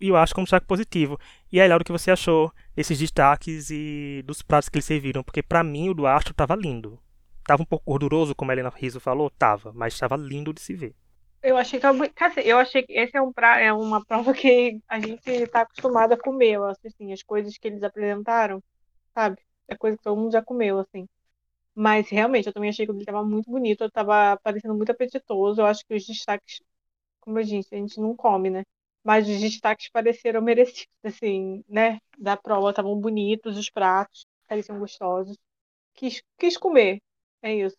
e 0.00 0.08
eu 0.08 0.16
acho 0.16 0.34
como 0.34 0.44
destaque 0.44 0.66
positivo. 0.66 1.18
E 1.50 1.60
aí, 1.60 1.68
Laura, 1.68 1.82
o 1.82 1.84
que 1.84 1.92
você 1.92 2.10
achou 2.10 2.52
desses 2.74 2.98
destaques 2.98 3.70
e 3.70 4.22
dos 4.26 4.42
pratos 4.42 4.68
que 4.68 4.76
eles 4.76 4.84
serviram? 4.84 5.22
Porque 5.22 5.42
para 5.42 5.64
mim 5.64 5.88
o 5.88 5.94
do 5.94 6.06
Astro 6.06 6.34
tava 6.34 6.54
lindo. 6.54 6.98
Tava 7.44 7.62
um 7.62 7.66
pouco 7.66 7.90
gorduroso, 7.90 8.34
como 8.34 8.50
a 8.50 8.54
Helena 8.54 8.72
Rizzo 8.74 9.00
falou, 9.00 9.30
tava, 9.30 9.72
mas 9.74 9.94
estava 9.94 10.16
lindo 10.16 10.52
de 10.52 10.60
se 10.60 10.74
ver. 10.74 10.94
Eu 11.44 11.56
achei 11.58 11.78
que 11.80 11.86
eu 12.44 12.58
achei 12.58 12.82
que 12.84 12.92
esse 12.94 13.16
é 13.16 13.22
um 13.22 13.32
pra, 13.32 13.60
é 13.60 13.72
uma 13.72 14.04
prova 14.04 14.32
que 14.34 14.80
a 14.88 14.98
gente 15.00 15.28
está 15.30 15.60
acostumado 15.62 16.12
a 16.14 16.18
comer, 16.18 16.58
assim, 16.86 17.12
as 17.12 17.22
coisas 17.22 17.58
que 17.58 17.68
eles 17.68 17.82
apresentaram, 17.82 18.62
sabe? 19.14 19.42
É 19.68 19.76
coisa 19.76 19.96
que 19.98 20.02
todo 20.04 20.18
mundo 20.20 20.32
já 20.32 20.42
comeu, 20.42 20.78
assim. 20.80 21.06
Mas 21.74 22.08
realmente, 22.10 22.48
eu 22.48 22.54
também 22.54 22.70
achei 22.70 22.86
que 22.86 22.92
ele 22.92 23.00
estava 23.00 23.24
muito 23.24 23.50
bonito, 23.50 23.84
estava 23.84 24.38
parecendo 24.42 24.74
muito 24.74 24.92
apetitoso. 24.92 25.60
Eu 25.62 25.66
acho 25.66 25.84
que 25.86 25.94
os 25.96 26.06
destaques 26.06 26.60
como 27.20 27.38
eu 27.40 27.44
disse, 27.44 27.74
a 27.74 27.78
gente 27.78 28.00
não 28.00 28.16
come, 28.16 28.50
né? 28.50 28.64
Mas 29.04 29.28
os 29.28 29.40
destaques 29.40 29.88
pareceram 29.90 30.42
merecidos, 30.42 30.88
assim, 31.04 31.64
né? 31.68 31.98
Da 32.18 32.36
prova 32.36 32.70
estavam 32.70 32.98
bonitos, 33.00 33.58
os 33.58 33.70
pratos 33.70 34.26
pareciam 34.48 34.78
gostosos. 34.78 35.36
Quis, 35.94 36.22
quis 36.38 36.56
comer, 36.58 37.00
é 37.42 37.54
isso. 37.54 37.78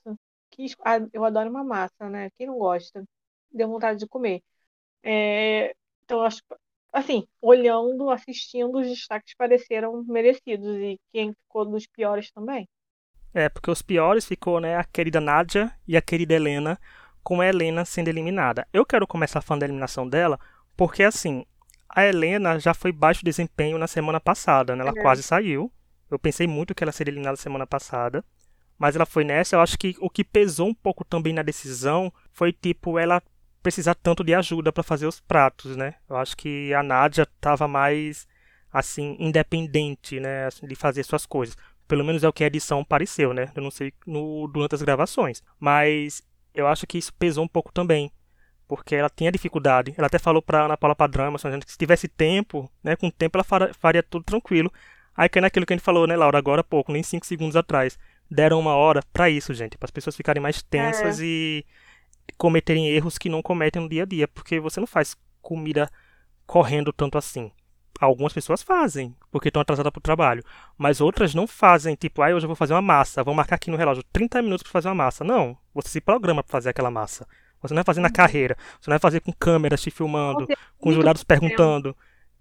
Quis, 0.51 0.75
ah, 0.85 0.97
eu 1.13 1.25
adoro 1.25 1.49
uma 1.49 1.63
massa, 1.63 2.09
né? 2.09 2.29
Quem 2.37 2.47
não 2.47 2.57
gosta? 2.59 3.03
Deu 3.55 3.67
vontade 3.67 3.99
de 3.99 4.07
comer. 4.07 4.43
É, 5.01 5.73
então, 6.03 6.21
acho 6.21 6.41
assim, 6.91 7.27
olhando, 7.41 8.09
assistindo, 8.09 8.79
os 8.79 8.87
destaques 8.87 9.33
pareceram 9.35 10.03
merecidos. 10.03 10.77
E 10.77 10.99
quem 11.11 11.33
ficou 11.33 11.65
dos 11.65 11.85
piores 11.87 12.31
também. 12.31 12.67
É, 13.33 13.49
porque 13.49 13.69
os 13.69 13.81
piores 13.81 14.25
ficou, 14.25 14.61
né, 14.61 14.77
a 14.77 14.83
querida 14.83 15.19
Nádia 15.19 15.71
e 15.85 15.97
a 15.97 16.01
querida 16.01 16.33
Helena 16.33 16.79
com 17.21 17.41
a 17.41 17.47
Helena 17.47 17.83
sendo 17.83 18.07
eliminada. 18.07 18.67
Eu 18.71 18.85
quero 18.85 19.05
começar 19.05 19.41
falando 19.41 19.61
da 19.61 19.65
eliminação 19.65 20.07
dela, 20.07 20.39
porque 20.77 21.03
assim, 21.03 21.43
a 21.89 22.05
Helena 22.05 22.59
já 22.59 22.73
foi 22.73 22.91
baixo 22.91 23.25
desempenho 23.25 23.77
na 23.77 23.87
semana 23.87 24.21
passada, 24.21 24.75
né? 24.75 24.83
Ela 24.83 24.97
é. 24.97 25.01
quase 25.01 25.23
saiu. 25.23 25.71
Eu 26.09 26.19
pensei 26.19 26.47
muito 26.47 26.73
que 26.73 26.83
ela 26.83 26.91
seria 26.91 27.11
eliminada 27.11 27.35
semana 27.35 27.65
passada, 27.65 28.23
mas 28.77 28.95
ela 28.95 29.07
foi 29.07 29.23
nessa. 29.23 29.55
Eu 29.55 29.59
acho 29.59 29.77
que 29.77 29.95
o 29.99 30.09
que 30.09 30.23
pesou 30.23 30.67
um 30.67 30.73
pouco 30.73 31.03
também 31.03 31.33
na 31.33 31.41
decisão 31.41 32.13
foi 32.31 32.53
tipo 32.53 32.99
ela 32.99 33.21
precisar 33.65 33.95
tanto 33.95 34.23
de 34.23 34.31
ajuda 34.35 34.71
para 34.71 34.83
fazer 34.83 35.07
os 35.07 35.19
pratos, 35.19 35.75
né? 35.75 35.95
Eu 36.07 36.17
acho 36.17 36.37
que 36.37 36.71
a 36.71 36.83
Nádia 36.83 37.23
estava 37.23 37.67
mais 37.67 38.27
assim 38.71 39.17
independente, 39.19 40.19
né, 40.19 40.45
assim, 40.45 40.67
de 40.67 40.75
fazer 40.75 41.03
suas 41.03 41.25
coisas. 41.25 41.57
Pelo 41.87 42.03
menos 42.03 42.23
é 42.23 42.27
o 42.27 42.33
que 42.33 42.43
a 42.43 42.47
edição 42.47 42.83
pareceu, 42.83 43.33
né? 43.33 43.51
Eu 43.55 43.63
não 43.63 43.71
sei 43.71 43.91
no, 44.05 44.47
durante 44.47 44.75
as 44.75 44.83
gravações, 44.83 45.41
mas 45.59 46.21
eu 46.53 46.67
acho 46.67 46.85
que 46.85 46.99
isso 46.99 47.11
pesou 47.15 47.43
um 47.43 47.47
pouco 47.47 47.71
também. 47.71 48.11
Porque 48.67 48.93
ela 48.93 49.09
tinha 49.09 49.31
dificuldade. 49.31 49.95
Ela 49.97 50.05
até 50.05 50.19
falou 50.19 50.43
pra 50.43 50.65
Ana 50.65 50.77
Paula 50.77 50.95
Padrão, 50.95 51.33
que 51.33 51.71
se 51.71 51.77
tivesse 51.77 52.07
tempo, 52.07 52.69
né, 52.83 52.95
com 52.95 53.09
tempo 53.09 53.35
ela 53.35 53.73
faria 53.73 54.03
tudo 54.03 54.25
tranquilo. 54.25 54.71
Aí 55.17 55.27
que 55.27 55.39
é 55.39 55.41
naquilo 55.41 55.65
que 55.65 55.73
a 55.73 55.75
gente 55.75 55.83
falou, 55.83 56.05
né, 56.05 56.15
Laura, 56.15 56.37
agora 56.37 56.61
há 56.61 56.63
pouco, 56.63 56.91
nem 56.91 57.01
5 57.01 57.25
segundos 57.25 57.55
atrás. 57.55 57.97
Deram 58.29 58.59
uma 58.59 58.75
hora 58.75 59.01
para 59.11 59.27
isso, 59.27 59.55
gente, 59.55 59.75
para 59.75 59.87
as 59.87 59.91
pessoas 59.91 60.15
ficarem 60.15 60.41
mais 60.41 60.61
tensas 60.61 61.19
é. 61.19 61.23
e 61.25 61.65
cometerem 62.37 62.87
erros 62.89 63.17
que 63.17 63.29
não 63.29 63.41
cometem 63.41 63.81
no 63.81 63.89
dia 63.89 64.03
a 64.03 64.05
dia, 64.05 64.27
porque 64.27 64.59
você 64.59 64.79
não 64.79 64.87
faz 64.87 65.15
comida 65.41 65.89
correndo 66.45 66.91
tanto 66.91 67.17
assim. 67.17 67.51
Algumas 67.99 68.33
pessoas 68.33 68.61
fazem, 68.61 69.15
porque 69.31 69.47
estão 69.47 69.61
atrasadas 69.61 69.91
para 69.91 69.99
o 69.99 70.03
trabalho. 70.03 70.43
Mas 70.77 70.99
outras 70.99 71.33
não 71.33 71.47
fazem, 71.47 71.95
tipo, 71.95 72.21
ah, 72.21 72.27
hoje 72.27 72.45
eu 72.45 72.49
vou 72.49 72.55
fazer 72.55 72.73
uma 72.73 72.81
massa, 72.81 73.23
vou 73.23 73.33
marcar 73.33 73.55
aqui 73.55 73.71
no 73.71 73.77
relógio 73.77 74.03
30 74.11 74.41
minutos 74.41 74.63
para 74.63 74.71
fazer 74.71 74.89
uma 74.89 74.95
massa. 74.95 75.23
Não, 75.23 75.57
você 75.73 75.87
se 75.87 76.01
programa 76.01 76.43
para 76.43 76.51
fazer 76.51 76.69
aquela 76.69 76.91
massa. 76.91 77.25
Você 77.61 77.73
não 77.73 77.79
vai 77.79 77.85
fazer 77.85 78.01
na 78.01 78.09
uhum. 78.09 78.13
carreira, 78.13 78.57
você 78.79 78.89
não 78.89 78.95
vai 78.95 78.99
fazer 78.99 79.21
com 79.21 79.31
câmeras 79.31 79.81
te 79.81 79.89
filmando, 79.89 80.45
com 80.77 80.91
jurados 80.91 81.23
perguntando. 81.23 81.95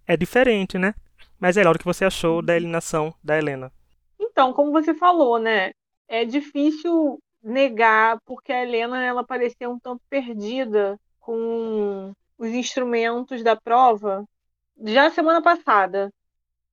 É 0.06 0.16
diferente, 0.16 0.76
né? 0.76 0.94
Mas 1.38 1.56
é 1.56 1.64
lá 1.64 1.70
o 1.70 1.78
que 1.78 1.84
você 1.84 2.04
achou 2.04 2.42
da 2.42 2.56
eliminação 2.56 3.14
da 3.22 3.38
Helena. 3.38 3.72
Então, 4.20 4.52
como 4.52 4.72
você 4.72 4.92
falou, 4.92 5.38
né? 5.38 5.72
É 6.08 6.24
difícil 6.24 7.18
negar, 7.44 8.20
porque 8.24 8.52
a 8.52 8.62
Helena 8.62 9.02
ela 9.04 9.24
parecia 9.24 9.68
um 9.70 9.78
tanto 9.78 10.02
perdida 10.08 10.98
com 11.20 12.12
os 12.38 12.48
instrumentos 12.50 13.42
da 13.44 13.56
prova 13.56 14.24
já 14.84 15.10
semana 15.10 15.42
passada. 15.42 16.12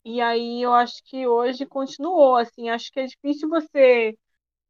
E 0.06 0.22
aí 0.22 0.62
eu 0.64 0.74
acho 0.74 1.04
que 1.06 1.28
hoje 1.28 1.66
continuou, 1.66 2.36
assim, 2.36 2.70
acho 2.70 2.92
que 2.92 3.00
é 3.02 3.06
difícil 3.06 3.50
você 3.50 4.18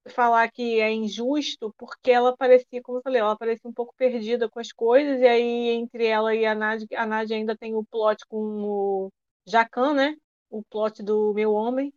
falar 0.09 0.49
que 0.51 0.79
é 0.81 0.91
injusto 0.91 1.73
porque 1.77 2.11
ela 2.11 2.35
parecia, 2.35 2.81
como 2.81 2.97
eu 2.99 3.01
falei, 3.03 3.21
ela 3.21 3.37
parecia 3.37 3.69
um 3.69 3.73
pouco 3.73 3.93
perdida 3.97 4.49
com 4.49 4.59
as 4.59 4.71
coisas, 4.71 5.21
e 5.21 5.27
aí 5.27 5.69
entre 5.69 6.05
ela 6.07 6.35
e 6.35 6.45
a 6.45 6.55
Nádia, 6.55 6.87
a 6.99 7.05
Nádia 7.05 7.37
ainda 7.37 7.55
tem 7.57 7.75
o 7.75 7.85
plot 7.85 8.25
com 8.27 8.37
o 8.37 9.13
Jacan, 9.45 9.93
né? 9.93 10.15
O 10.49 10.63
plot 10.63 11.03
do 11.03 11.33
meu 11.33 11.53
homem 11.53 11.93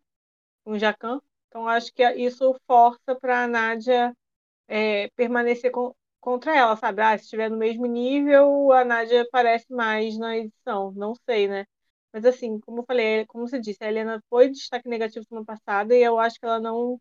com 0.65 0.73
o 0.73 0.79
Jacan. 0.79 1.21
Então 1.55 1.69
acho 1.69 1.93
que 1.95 2.03
isso 2.15 2.55
força 2.67 3.15
para 3.21 3.45
a 3.45 3.49
Nádia 3.49 4.13
é, 4.69 5.09
permanecer 5.17 5.71
com, 5.73 5.95
contra 6.21 6.57
ela, 6.57 6.77
sabe? 6.77 7.03
Ah, 7.03 7.17
se 7.19 7.25
estiver 7.25 7.51
no 7.51 7.59
mesmo 7.59 7.87
nível, 7.87 8.73
a 8.73 8.85
Nádia 8.85 9.23
aparece 9.23 9.67
mais 9.73 10.19
na 10.19 10.37
edição. 10.39 10.93
Não 10.95 11.15
sei, 11.29 11.49
né? 11.49 11.67
Mas 12.13 12.25
assim, 12.27 12.61
como 12.61 12.81
eu 12.81 12.85
falei, 12.87 13.27
como 13.27 13.49
você 13.49 13.61
disse, 13.61 13.85
a 13.85 13.89
Helena 13.89 14.23
foi 14.31 14.51
destaque 14.51 14.89
negativo 14.89 15.25
semana 15.27 15.47
passada 15.47 15.95
e 15.97 16.03
eu 16.03 16.19
acho 16.19 16.39
que 16.41 16.47
ela 16.47 16.61
não 16.61 17.01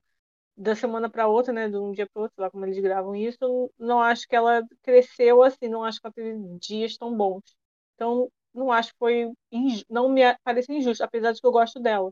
da 0.57 0.75
semana 0.75 1.09
para 1.09 1.27
outra, 1.27 1.53
né, 1.53 1.69
de 1.69 1.77
um 1.77 1.91
dia 1.91 2.07
para 2.13 2.23
outro, 2.23 2.35
lá 2.41 2.49
como 2.51 2.65
eles 2.65 2.79
gravam 2.79 3.15
isso, 3.15 3.71
não 3.79 4.01
acho 4.01 4.27
que 4.27 4.35
ela 4.35 4.61
cresceu 4.83 5.41
assim, 5.43 5.67
não 5.69 5.83
acho 5.83 5.99
que 5.99 6.07
ela 6.07 6.13
teve 6.13 6.57
dias 6.59 6.97
tão 6.97 7.15
bons. 7.15 7.43
Então, 7.95 8.29
não 8.53 8.71
acho 8.71 8.91
que 8.93 8.99
foi 8.99 9.31
não 9.89 10.09
me 10.09 10.21
parece 10.43 10.71
injusto, 10.73 11.03
apesar 11.03 11.31
de 11.33 11.41
que 11.41 11.47
eu 11.47 11.51
gosto 11.51 11.79
dela. 11.79 12.11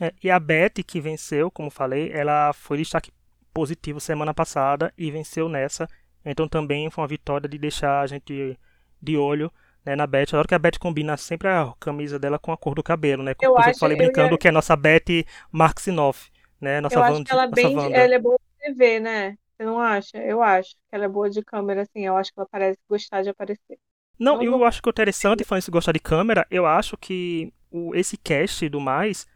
É, 0.00 0.12
e 0.22 0.30
a 0.30 0.38
Beth 0.38 0.82
que 0.86 1.00
venceu, 1.00 1.50
como 1.50 1.70
falei, 1.70 2.10
ela 2.12 2.52
foi 2.52 2.78
destaque 2.78 3.12
positivo 3.52 4.00
semana 4.00 4.32
passada 4.32 4.92
e 4.96 5.10
venceu 5.10 5.48
nessa. 5.48 5.88
Então 6.24 6.48
também 6.48 6.90
foi 6.90 7.02
uma 7.02 7.08
vitória 7.08 7.48
de 7.48 7.58
deixar 7.58 8.00
a 8.00 8.06
gente 8.06 8.58
de 9.00 9.16
olho 9.16 9.52
né, 9.84 9.96
na 9.96 10.06
Beth. 10.06 10.28
Adoro 10.28 10.48
que 10.48 10.54
a 10.54 10.58
Beth 10.58 10.78
combina 10.78 11.16
sempre 11.16 11.48
a 11.48 11.72
camisa 11.78 12.18
dela 12.18 12.38
com 12.38 12.52
a 12.52 12.56
cor 12.56 12.74
do 12.74 12.82
cabelo, 12.82 13.22
né? 13.22 13.34
Eu, 13.40 13.50
eu 13.50 13.58
acho, 13.58 13.78
falei 13.78 13.96
brincando 13.96 14.34
ia... 14.34 14.38
que 14.38 14.48
é 14.48 14.50
a 14.50 14.52
nossa 14.52 14.76
Beth 14.76 15.24
Marksinoff 15.50 16.32
né? 16.62 16.80
Nossa 16.80 16.94
eu 16.94 17.02
acho 17.02 17.24
que 17.24 17.32
ela, 17.32 17.46
bem, 17.48 17.74
ela 17.92 18.14
é 18.14 18.18
boa 18.18 18.38
de 18.38 18.66
TV, 18.66 19.00
né? 19.00 19.36
Você 19.50 19.64
não 19.64 19.80
acha? 19.80 20.16
Eu 20.18 20.40
acho 20.40 20.70
que 20.70 20.76
ela 20.94 21.04
é 21.04 21.08
boa 21.08 21.28
de 21.28 21.42
câmera, 21.42 21.82
assim. 21.82 22.06
Eu 22.06 22.16
acho 22.16 22.32
que 22.32 22.38
ela 22.38 22.48
parece 22.50 22.78
gostar 22.88 23.22
de 23.22 23.28
aparecer. 23.28 23.78
Não, 24.18 24.40
eu, 24.40 24.52
eu 24.52 24.64
acho 24.64 24.80
que 24.80 24.88
o 24.88 24.90
interessante, 24.90 25.44
falando 25.44 25.62
isso 25.62 25.72
gostar 25.72 25.92
de 25.92 25.98
câmera, 25.98 26.46
eu 26.50 26.64
acho 26.64 26.96
que 26.96 27.52
o, 27.70 27.94
esse 27.96 28.16
cast 28.16 28.68
do 28.68 28.80
mais 28.80 29.26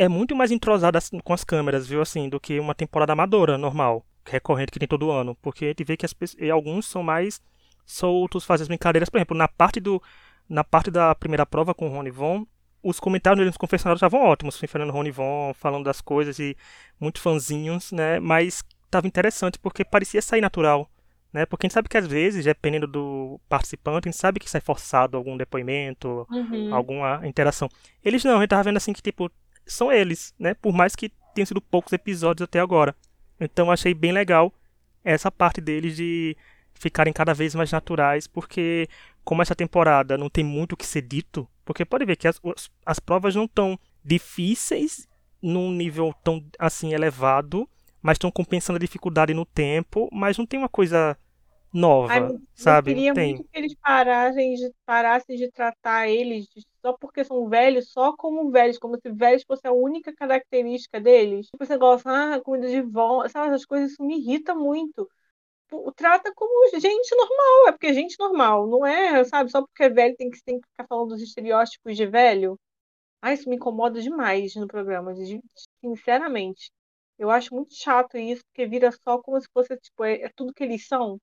é 0.00 0.08
muito 0.08 0.34
mais 0.34 0.50
entrosado 0.50 0.96
assim, 0.96 1.18
com 1.20 1.34
as 1.34 1.44
câmeras, 1.44 1.86
viu? 1.86 2.00
Assim, 2.00 2.26
do 2.26 2.40
que 2.40 2.58
uma 2.58 2.74
temporada 2.74 3.12
amadora 3.12 3.58
normal, 3.58 4.02
recorrente 4.24 4.72
que 4.72 4.78
tem 4.78 4.88
todo 4.88 5.10
ano. 5.10 5.36
Porque 5.42 5.66
a 5.66 5.68
gente 5.68 5.84
vê 5.84 5.94
que 5.94 6.06
as, 6.06 6.14
alguns 6.50 6.86
são 6.86 7.02
mais 7.02 7.38
soltos, 7.84 8.46
fazem 8.46 8.62
as 8.62 8.68
brincadeiras. 8.68 9.10
Por 9.10 9.18
exemplo, 9.18 9.36
na 9.36 9.46
parte 9.46 9.78
do. 9.78 10.02
Na 10.48 10.64
parte 10.64 10.90
da 10.90 11.14
primeira 11.14 11.44
prova 11.44 11.74
com 11.74 11.86
o 11.86 11.92
Rony 11.92 12.10
Von, 12.10 12.46
os 12.82 12.98
comentários 12.98 13.46
nos 13.46 13.58
confessionários 13.58 13.98
estavam 13.98 14.22
ótimos, 14.22 14.58
Fernando 14.58 14.90
Rony 14.90 15.10
Von 15.12 15.52
falando 15.54 15.84
das 15.84 16.00
coisas 16.00 16.40
e 16.40 16.56
muito 16.98 17.20
fãzinhos, 17.20 17.92
né? 17.92 18.18
Mas 18.18 18.64
estava 18.86 19.06
interessante 19.06 19.58
porque 19.58 19.84
parecia 19.84 20.20
sair 20.20 20.40
natural, 20.40 20.90
né? 21.32 21.46
Porque 21.46 21.66
a 21.66 21.68
gente 21.68 21.74
sabe 21.74 21.88
que 21.88 21.96
às 21.96 22.06
vezes, 22.06 22.46
dependendo 22.46 22.88
do 22.88 23.38
participante, 23.48 24.08
a 24.08 24.10
gente 24.10 24.20
sabe 24.20 24.40
que 24.40 24.50
sai 24.50 24.60
forçado 24.60 25.16
algum 25.16 25.36
depoimento, 25.36 26.26
uhum. 26.30 26.74
alguma 26.74 27.20
interação. 27.24 27.68
Eles 28.02 28.24
não, 28.24 28.38
a 28.38 28.40
gente 28.40 28.48
tava 28.48 28.64
vendo 28.64 28.78
assim 28.78 28.92
que 28.92 29.02
tipo 29.02 29.30
são 29.72 29.90
eles, 29.92 30.34
né? 30.38 30.54
Por 30.54 30.72
mais 30.72 30.94
que 30.94 31.10
tenham 31.34 31.46
sido 31.46 31.60
poucos 31.60 31.92
episódios 31.92 32.44
até 32.44 32.60
agora. 32.60 32.94
Então 33.38 33.70
achei 33.70 33.94
bem 33.94 34.12
legal 34.12 34.52
essa 35.04 35.30
parte 35.30 35.60
deles 35.60 35.96
de 35.96 36.36
ficarem 36.74 37.12
cada 37.12 37.34
vez 37.34 37.54
mais 37.54 37.70
naturais, 37.70 38.26
porque 38.26 38.88
como 39.24 39.42
essa 39.42 39.54
temporada 39.54 40.16
não 40.16 40.30
tem 40.30 40.44
muito 40.44 40.72
o 40.72 40.76
que 40.76 40.86
ser 40.86 41.02
dito, 41.02 41.48
porque 41.64 41.84
pode 41.84 42.04
ver 42.04 42.16
que 42.16 42.26
as, 42.26 42.40
as 42.84 42.98
provas 42.98 43.34
não 43.34 43.44
estão 43.44 43.78
difíceis 44.04 45.06
num 45.42 45.72
nível 45.72 46.14
tão 46.24 46.44
assim 46.58 46.92
elevado, 46.92 47.68
mas 48.02 48.14
estão 48.14 48.30
compensando 48.30 48.76
a 48.76 48.80
dificuldade 48.80 49.34
no 49.34 49.44
tempo, 49.44 50.08
mas 50.12 50.38
não 50.38 50.46
tem 50.46 50.58
uma 50.58 50.68
coisa 50.68 51.16
nova, 51.72 52.12
Ai, 52.12 52.38
sabe? 52.54 52.90
Eu 52.90 52.94
queria 52.94 53.14
tem. 53.14 53.34
muito 53.34 53.48
que 53.48 53.58
eles 53.58 53.74
parassem 53.74 54.54
de, 54.54 54.72
parassem 54.84 55.36
de 55.36 55.50
tratar 55.50 56.08
eles 56.08 56.46
só 56.80 56.92
porque 56.94 57.24
são 57.24 57.48
velhos, 57.48 57.92
só 57.92 58.16
como 58.16 58.50
velhos, 58.50 58.78
como 58.78 58.96
se 58.96 59.10
velhos 59.10 59.44
fosse 59.44 59.66
a 59.66 59.72
única 59.72 60.12
característica 60.14 61.00
deles. 61.00 61.46
Tipo, 61.46 61.62
esse 61.62 61.72
negócio, 61.72 62.10
ah, 62.10 62.40
comida 62.42 62.68
de 62.68 62.80
vó, 62.80 63.26
sabe, 63.28 63.48
essas 63.48 63.64
coisas, 63.64 63.92
isso 63.92 64.02
me 64.02 64.18
irrita 64.18 64.54
muito 64.54 65.08
trata 65.94 66.32
como 66.34 66.68
gente 66.78 67.14
normal, 67.14 67.68
é 67.68 67.72
porque 67.72 67.86
é 67.88 67.94
gente 67.94 68.18
normal, 68.18 68.66
não 68.66 68.84
é, 68.84 69.22
sabe, 69.24 69.50
só 69.50 69.62
porque 69.62 69.84
é 69.84 69.88
velho 69.88 70.16
tem 70.16 70.30
que, 70.30 70.42
tem 70.42 70.60
que 70.60 70.68
ficar 70.68 70.86
falando 70.88 71.10
dos 71.10 71.22
estereótipos 71.22 71.96
de 71.96 72.06
velho. 72.06 72.58
Ah, 73.22 73.32
isso 73.32 73.48
me 73.48 73.56
incomoda 73.56 74.00
demais 74.00 74.54
no 74.56 74.66
programa, 74.66 75.14
sinceramente. 75.80 76.70
Eu 77.18 77.30
acho 77.30 77.54
muito 77.54 77.74
chato 77.74 78.16
isso, 78.16 78.42
porque 78.46 78.66
vira 78.66 78.90
só 78.92 79.20
como 79.22 79.40
se 79.40 79.48
fosse, 79.52 79.76
tipo, 79.78 80.04
é, 80.04 80.22
é 80.22 80.30
tudo 80.34 80.54
que 80.54 80.64
eles 80.64 80.86
são. 80.86 81.20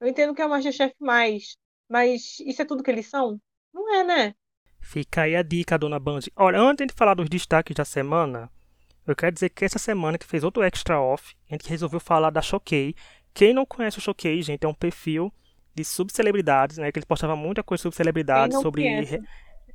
Eu 0.00 0.08
entendo 0.08 0.34
que 0.34 0.42
é 0.42 0.46
o 0.46 0.50
Masterchef 0.50 0.94
mais, 1.00 1.56
mas 1.88 2.38
isso 2.40 2.62
é 2.62 2.64
tudo 2.64 2.82
que 2.82 2.90
eles 2.90 3.06
são? 3.06 3.40
Não 3.72 3.94
é, 3.94 4.04
né? 4.04 4.34
Fica 4.80 5.22
aí 5.22 5.34
a 5.34 5.42
dica, 5.42 5.78
dona 5.78 5.98
Band. 5.98 6.20
Olha, 6.36 6.60
antes 6.60 6.86
de 6.86 6.94
falar 6.94 7.14
dos 7.14 7.28
destaques 7.28 7.74
da 7.74 7.84
semana, 7.84 8.50
eu 9.06 9.16
quero 9.16 9.32
dizer 9.32 9.50
que 9.50 9.64
essa 9.64 9.78
semana 9.78 10.18
que 10.18 10.26
fez 10.26 10.44
outro 10.44 10.62
extra 10.62 11.00
off, 11.00 11.34
a 11.50 11.54
gente 11.54 11.68
resolveu 11.68 12.00
falar 12.00 12.30
da 12.30 12.42
Choquei, 12.42 12.94
quem 13.36 13.52
não 13.52 13.66
conhece 13.66 13.98
o 13.98 14.00
Showcase, 14.00 14.42
gente, 14.42 14.64
é 14.64 14.68
um 14.68 14.72
perfil 14.72 15.30
de 15.74 15.84
subcelebridades, 15.84 16.78
né? 16.78 16.90
Que 16.90 16.98
ele 16.98 17.04
postava 17.06 17.36
muita 17.36 17.62
coisa 17.62 17.82
sobre 17.82 17.94
celebridades, 17.94 18.58
sobre 18.62 18.82
re 19.02 19.20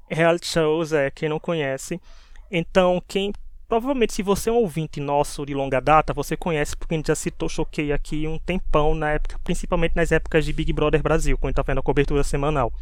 reality 0.09 0.47
shows, 0.47 0.91
é, 0.91 1.11
quem 1.11 1.29
não 1.29 1.39
conhece. 1.39 2.01
Então, 2.49 3.01
quem 3.07 3.31
provavelmente 3.71 4.13
se 4.13 4.21
você 4.21 4.49
é 4.49 4.51
um 4.51 4.57
ouvinte 4.57 4.99
nosso 4.99 5.45
de 5.45 5.53
longa 5.53 5.79
data, 5.79 6.13
você 6.13 6.35
conhece 6.35 6.75
porque 6.75 6.93
a 6.93 6.97
gente 6.97 7.07
já 7.07 7.15
citou 7.15 7.47
Choquei 7.47 7.93
aqui 7.93 8.27
um 8.27 8.37
tempão 8.37 8.93
na 8.93 9.11
época, 9.11 9.39
principalmente 9.45 9.95
nas 9.95 10.11
épocas 10.11 10.43
de 10.43 10.51
Big 10.51 10.73
Brother 10.73 11.01
Brasil, 11.01 11.37
quando 11.37 11.45
a 11.45 11.49
gente 11.51 11.55
tá 11.55 11.61
vendo 11.61 11.77
a 11.77 11.81
cobertura 11.81 12.21
semanal. 12.21 12.73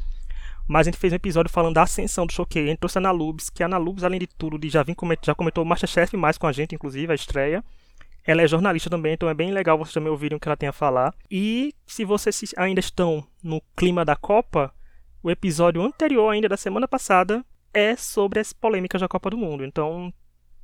Mas 0.68 0.88
a 0.88 0.90
gente 0.90 1.00
fez 1.00 1.14
um 1.14 1.18
episódio 1.18 1.52
falando 1.52 1.76
da 1.76 1.84
ascensão 1.84 2.26
do 2.26 2.34
Choquei. 2.34 2.64
A 2.64 2.68
gente 2.70 2.80
trouxe 2.80 2.98
a 2.98 3.02
Ana 3.02 3.12
Lubes, 3.12 3.52
que 3.52 3.62
a 3.62 3.68
Ana 3.68 3.78
Lubes, 3.78 4.04
além 4.04 4.20
de 4.20 4.26
tudo, 4.26 4.58
de 4.58 4.68
já, 4.68 4.82
vim 4.82 4.96
já 5.22 5.36
comentou 5.36 5.64
o 5.64 5.68
Masterchef 5.68 6.18
mais 6.18 6.40
com 6.40 6.48
a 6.48 6.52
gente, 6.52 6.74
inclusive, 6.74 7.12
a 7.12 7.16
estreia. 7.16 7.64
Ela 8.26 8.42
é 8.42 8.48
jornalista 8.48 8.90
também, 8.90 9.14
então 9.14 9.30
é 9.30 9.34
bem 9.36 9.52
legal 9.52 9.78
vocês 9.78 9.94
também 9.94 10.10
ouvirem 10.10 10.38
o 10.38 10.40
que 10.40 10.48
ela 10.48 10.58
tem 10.58 10.70
a 10.70 10.74
falar. 10.74 11.14
E 11.30 11.72
se 11.86 12.04
vocês 12.04 12.52
ainda 12.58 12.80
estão 12.80 13.24
no 13.44 13.62
clima 13.78 14.04
da 14.04 14.16
Copa, 14.16 14.74
o 15.22 15.30
episódio 15.30 15.84
anterior 15.84 16.32
ainda 16.32 16.50
da 16.50 16.58
semana 16.58 16.88
passada 16.88 17.46
é 17.72 17.96
sobre 17.96 18.40
as 18.40 18.52
polêmicas 18.54 19.02
da 19.02 19.08
Copa 19.08 19.30
do 19.30 19.38
Mundo. 19.38 19.64
Então 19.64 20.12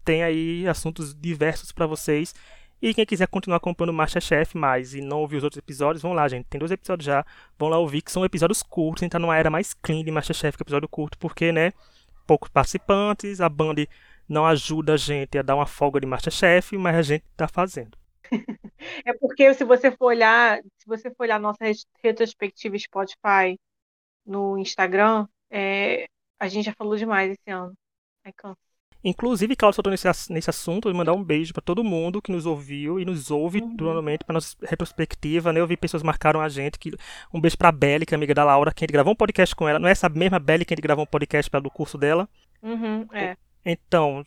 tem 0.05 0.23
aí 0.23 0.67
assuntos 0.67 1.13
diversos 1.15 1.71
para 1.71 1.87
vocês. 1.87 2.33
E 2.81 2.93
quem 2.93 3.05
quiser 3.05 3.27
continuar 3.27 3.57
acompanhando 3.57 3.89
o 3.89 3.93
Masterchef 3.93 4.55
mais 4.55 4.93
e 4.93 5.01
não 5.01 5.21
ouvir 5.21 5.37
os 5.37 5.43
outros 5.43 5.57
episódios, 5.57 6.01
vão 6.03 6.13
lá, 6.13 6.27
gente. 6.27 6.45
Tem 6.45 6.59
dois 6.59 6.71
episódios 6.71 7.05
já. 7.05 7.25
Vão 7.57 7.69
lá 7.69 7.77
ouvir, 7.79 8.01
que 8.01 8.11
são 8.11 8.23
episódios 8.23 8.61
curtos. 8.61 9.01
A 9.01 9.05
gente 9.05 9.11
tá 9.13 9.19
numa 9.19 9.35
era 9.35 9.49
mais 9.49 9.73
clean 9.73 10.03
de 10.03 10.11
Masterchef 10.11 10.57
que 10.57 10.63
episódio 10.63 10.87
curto, 10.87 11.17
porque, 11.17 11.51
né? 11.51 11.73
Poucos 12.27 12.49
participantes, 12.49 13.41
a 13.41 13.49
Band 13.49 13.75
não 14.27 14.45
ajuda 14.45 14.93
a 14.93 14.97
gente 14.97 15.37
a 15.37 15.41
dar 15.41 15.55
uma 15.55 15.65
folga 15.65 15.99
de 15.99 16.07
Masterchef, 16.07 16.77
mas 16.77 16.95
a 16.95 17.01
gente 17.01 17.25
está 17.31 17.47
fazendo. 17.47 17.97
É 19.05 19.13
porque 19.13 19.51
se 19.55 19.63
você 19.63 19.89
for 19.91 20.07
olhar, 20.07 20.61
se 20.77 20.85
você 20.85 21.09
for 21.09 21.23
olhar 21.23 21.39
nossa 21.39 21.63
retrospectiva 22.03 22.77
Spotify 22.77 23.59
no 24.25 24.57
Instagram, 24.59 25.27
é, 25.49 26.05
a 26.39 26.47
gente 26.47 26.65
já 26.65 26.73
falou 26.73 26.95
demais 26.95 27.31
esse 27.31 27.49
ano. 27.49 27.73
Aí 28.23 28.33
cansa. 28.33 28.64
Inclusive, 29.07 29.55
Claudio 29.55 29.75
soltou 29.75 29.91
nesse, 29.91 30.33
nesse 30.33 30.49
assunto, 30.49 30.91
mandar 30.91 31.13
um 31.13 31.23
beijo 31.23 31.53
para 31.53 31.61
todo 31.61 31.83
mundo 31.83 32.19
que 32.19 32.31
nos 32.31 32.47
ouviu 32.47 32.99
e 32.99 33.05
nos 33.05 33.29
ouve 33.29 33.59
uhum. 33.59 33.75
normalmente 33.79 34.23
para 34.23 34.33
nossa 34.33 34.57
retrospectiva, 34.63 35.53
né? 35.53 35.59
Eu 35.59 35.67
vi 35.67 35.77
pessoas 35.77 36.01
marcaram 36.01 36.41
a 36.41 36.49
gente. 36.49 36.79
Que, 36.79 36.91
um 37.31 37.39
beijo 37.39 37.55
pra 37.55 37.71
Belly, 37.71 38.03
que 38.03 38.15
é 38.15 38.17
amiga 38.17 38.33
da 38.33 38.43
Laura, 38.43 38.73
que 38.73 38.83
a 38.83 38.85
gente 38.85 38.93
gravou 38.93 39.13
um 39.13 39.15
podcast 39.15 39.55
com 39.55 39.69
ela. 39.69 39.77
Não 39.77 39.87
é 39.87 39.91
essa 39.91 40.09
mesma 40.09 40.39
Belly 40.39 40.65
que 40.65 40.73
a 40.73 40.75
gente 40.75 40.81
gravou 40.81 41.03
um 41.03 41.07
podcast 41.07 41.51
pelo 41.51 41.69
curso 41.69 41.99
dela? 41.99 42.27
Uhum, 42.63 43.05
é. 43.13 43.37
Então, 43.63 44.23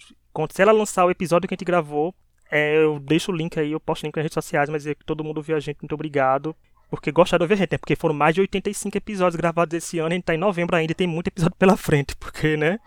se 0.49 0.63
ela 0.63 0.71
lançar 0.71 1.05
o 1.05 1.11
episódio 1.11 1.49
que 1.49 1.55
a 1.55 1.57
gente 1.57 1.65
gravou, 1.65 2.15
é, 2.49 2.77
eu 2.77 3.01
deixo 3.01 3.33
o 3.33 3.35
link 3.35 3.59
aí, 3.59 3.73
eu 3.73 3.81
posto 3.81 4.05
o 4.05 4.07
link 4.07 4.15
nas 4.15 4.27
redes 4.27 4.35
sociais, 4.35 4.71
mas 4.71 4.87
é 4.87 4.95
que 4.95 5.05
todo 5.05 5.25
mundo 5.25 5.43
viu 5.43 5.57
a 5.57 5.61
gente, 5.61 5.79
muito 5.83 5.95
obrigado. 5.95 6.55
Porque 6.89 7.11
gostaram 7.11 7.41
de 7.41 7.45
ouvir 7.47 7.55
a 7.55 7.57
gente, 7.57 7.73
né? 7.73 7.79
Porque 7.79 7.97
foram 7.97 8.15
mais 8.15 8.33
de 8.33 8.43
85 8.43 8.97
episódios 8.97 9.35
gravados 9.35 9.77
esse 9.77 9.99
ano, 9.99 10.13
a 10.13 10.15
gente 10.15 10.25
tá 10.25 10.37
em 10.37 10.39
novembro 10.39 10.77
ainda 10.77 10.93
e 10.93 10.95
tem 10.95 11.09
muito 11.09 11.27
episódio 11.27 11.57
pela 11.57 11.77
frente, 11.77 12.15
porque, 12.21 12.57
né? 12.57 12.79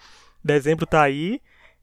Dezembro 0.41 0.86
tá 0.86 1.01
aí 1.01 1.41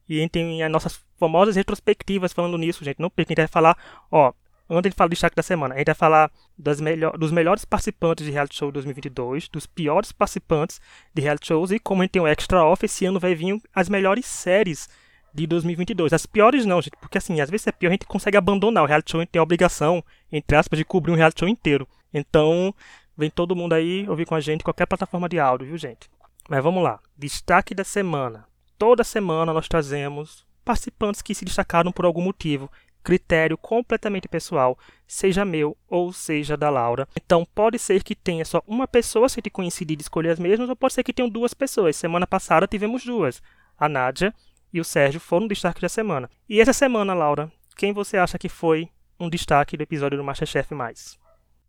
e 0.08 0.26
tem 0.28 0.62
as 0.62 0.70
nossas 0.70 1.00
famosas 1.18 1.56
retrospectivas 1.56 2.32
falando 2.32 2.56
nisso, 2.56 2.84
gente. 2.84 3.00
Não 3.00 3.10
perca, 3.10 3.30
a 3.30 3.32
gente 3.32 3.42
vai 3.42 3.48
falar, 3.48 3.76
ó, 4.10 4.32
antes 4.70 4.90
de 4.90 4.96
falar 4.96 5.08
do 5.08 5.12
destaque 5.12 5.36
da 5.36 5.42
semana, 5.42 5.74
a 5.74 5.78
gente 5.78 5.86
vai 5.86 5.94
falar 5.94 6.30
das 6.56 6.80
melhor, 6.80 7.16
dos 7.16 7.30
melhores 7.30 7.64
participantes 7.64 8.24
de 8.24 8.30
reality 8.30 8.56
show 8.56 8.70
2022, 8.70 9.48
dos 9.48 9.66
piores 9.66 10.12
participantes 10.12 10.80
de 11.14 11.22
reality 11.22 11.48
shows 11.48 11.70
e 11.70 11.78
como 11.78 12.02
a 12.02 12.04
gente 12.04 12.12
tem 12.12 12.22
um 12.22 12.26
extra 12.26 12.64
off, 12.64 12.84
esse 12.84 13.04
ano 13.06 13.18
vai 13.18 13.34
vir 13.34 13.60
as 13.74 13.88
melhores 13.88 14.26
séries 14.26 14.88
de 15.32 15.46
2022. 15.46 16.12
As 16.12 16.26
piores 16.26 16.64
não, 16.64 16.80
gente, 16.80 16.96
porque 17.00 17.18
assim, 17.18 17.40
às 17.40 17.50
vezes 17.50 17.66
é 17.66 17.72
pior, 17.72 17.90
a 17.90 17.92
gente 17.92 18.06
consegue 18.06 18.36
abandonar 18.36 18.82
o 18.82 18.86
reality 18.86 19.10
show, 19.10 19.20
a 19.20 19.22
gente 19.22 19.30
tem 19.30 19.40
a 19.40 19.42
obrigação, 19.42 20.02
entre 20.30 20.56
aspas, 20.56 20.78
de 20.78 20.84
cobrir 20.84 21.12
um 21.12 21.16
reality 21.16 21.40
show 21.40 21.48
inteiro. 21.48 21.86
Então, 22.12 22.74
vem 23.16 23.30
todo 23.30 23.56
mundo 23.56 23.72
aí 23.74 24.08
ouvir 24.08 24.26
com 24.26 24.34
a 24.34 24.40
gente, 24.40 24.64
qualquer 24.64 24.86
plataforma 24.86 25.28
de 25.28 25.38
áudio, 25.38 25.66
viu, 25.66 25.78
gente? 25.78 26.10
Mas 26.48 26.62
vamos 26.62 26.82
lá. 26.82 26.98
Destaque 27.16 27.74
da 27.74 27.84
semana. 27.84 28.47
Toda 28.78 29.02
semana 29.02 29.52
nós 29.52 29.66
trazemos 29.66 30.46
participantes 30.64 31.20
que 31.20 31.34
se 31.34 31.44
destacaram 31.44 31.90
por 31.90 32.04
algum 32.04 32.22
motivo 32.22 32.70
critério 33.02 33.56
completamente 33.56 34.28
pessoal, 34.28 34.78
seja 35.06 35.44
meu 35.44 35.76
ou 35.88 36.12
seja 36.12 36.56
da 36.56 36.70
Laura. 36.70 37.08
Então 37.16 37.44
pode 37.54 37.78
ser 37.78 38.02
que 38.02 38.14
tenha 38.14 38.44
só 38.44 38.62
uma 38.66 38.86
pessoa 38.86 39.28
se 39.28 39.42
te 39.42 39.50
coincidir 39.50 39.96
de 39.96 40.02
escolher 40.02 40.30
as 40.30 40.38
mesmas, 40.38 40.68
ou 40.68 40.76
pode 40.76 40.94
ser 40.94 41.02
que 41.02 41.12
tenham 41.12 41.28
duas 41.28 41.54
pessoas. 41.54 41.96
Semana 41.96 42.26
passada 42.26 42.66
tivemos 42.66 43.04
duas. 43.04 43.42
A 43.76 43.88
Nádia 43.88 44.32
e 44.72 44.80
o 44.80 44.84
Sérgio 44.84 45.20
foram 45.20 45.48
destaque 45.48 45.80
da 45.80 45.88
semana. 45.88 46.30
E 46.48 46.60
essa 46.60 46.72
semana, 46.72 47.14
Laura, 47.14 47.50
quem 47.76 47.92
você 47.92 48.16
acha 48.16 48.38
que 48.38 48.48
foi 48.48 48.88
um 49.18 49.28
destaque 49.28 49.76
do 49.76 49.82
episódio 49.82 50.18
do 50.18 50.24
Masterchef 50.24 50.74
mais? 50.74 51.18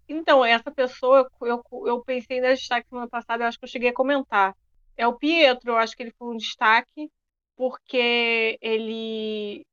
Então, 0.08 0.44
essa 0.44 0.70
pessoa, 0.72 1.30
eu, 1.42 1.64
eu 1.86 2.04
pensei 2.04 2.42
na 2.42 2.50
destaque 2.50 2.90
semana 2.90 3.08
passada, 3.08 3.44
eu 3.44 3.48
acho 3.48 3.58
que 3.58 3.66
eu 3.66 3.70
cheguei 3.70 3.90
a 3.90 3.94
comentar. 3.94 4.56
É 5.00 5.08
o 5.08 5.18
Pietro, 5.18 5.72
eu 5.72 5.78
acho 5.78 5.96
que 5.96 6.04
ele 6.04 6.14
foi 6.18 6.28
um 6.34 6.38
destaque, 6.38 7.10
porque 7.56 8.58
ele, 8.62 9.66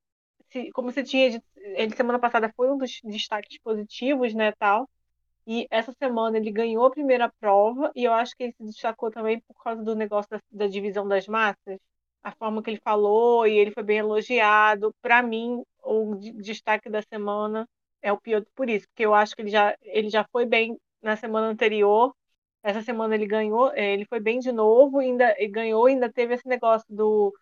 como 0.74 0.92
você 0.92 1.02
tinha 1.02 1.42
ele 1.56 1.96
semana 1.96 2.18
passada 2.20 2.52
foi 2.56 2.70
um 2.70 2.78
dos 2.78 3.00
destaques 3.04 3.58
positivos, 3.60 4.34
né, 4.34 4.52
tal. 4.52 4.88
E 5.46 5.66
essa 5.70 5.92
semana 5.94 6.38
ele 6.38 6.52
ganhou 6.52 6.86
a 6.86 6.90
primeira 6.92 7.32
prova, 7.40 7.92
e 7.96 8.04
eu 8.04 8.12
acho 8.14 8.36
que 8.36 8.44
ele 8.44 8.54
se 8.54 8.64
destacou 8.64 9.10
também 9.10 9.40
por 9.42 9.62
causa 9.64 9.82
do 9.82 9.94
negócio 9.96 10.30
da, 10.30 10.40
da 10.52 10.68
divisão 10.68 11.08
das 11.08 11.26
massas. 11.28 11.78
A 12.22 12.32
forma 12.32 12.62
que 12.62 12.70
ele 12.70 12.80
falou, 12.84 13.46
e 13.46 13.58
ele 13.58 13.72
foi 13.72 13.82
bem 13.84 13.98
elogiado. 13.98 14.94
Para 15.02 15.22
mim, 15.22 15.62
o 15.84 16.16
destaque 16.42 16.90
da 16.90 17.02
semana 17.02 17.68
é 18.02 18.12
o 18.12 18.20
Piotr 18.20 18.48
por 18.54 18.70
isso, 18.70 18.86
porque 18.88 19.06
eu 19.06 19.14
acho 19.14 19.34
que 19.36 19.42
ele 19.42 19.50
já, 19.50 19.76
ele 19.82 20.10
já 20.10 20.24
foi 20.32 20.46
bem 20.46 20.78
na 21.02 21.16
semana 21.16 21.48
anterior. 21.48 22.14
Essa 22.66 22.82
semana 22.82 23.14
ele 23.14 23.26
ganhou, 23.26 23.72
é, 23.74 23.92
ele 23.94 24.04
foi 24.06 24.20
bem 24.20 24.38
de 24.40 24.52
novo, 24.52 24.98
ainda 24.98 25.34
ganhou, 25.50 25.86
ainda 25.86 26.12
teve 26.12 26.34
esse 26.34 26.48
negócio 26.48 26.86
do 26.90 27.32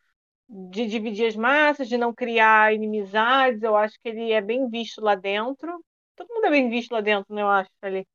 de 0.49 0.87
dividir 0.87 1.27
as 1.29 1.37
massas, 1.37 1.89
de 1.89 1.97
não 1.99 2.15
criar 2.15 2.75
inimizades. 2.75 3.63
Eu 3.63 3.77
acho 3.77 3.99
que 4.01 4.09
ele 4.09 4.33
é 4.33 4.41
bem 4.41 4.69
visto 4.71 5.01
lá 5.01 5.15
dentro. 5.15 5.85
Todo 6.17 6.29
mundo 6.35 6.47
é 6.47 6.51
bem 6.51 6.71
visto 6.71 6.93
lá 6.93 7.01
dentro, 7.01 7.35
né? 7.35 7.43
Eu 7.43 7.49
acho 7.49 7.71
ali. 7.83 8.07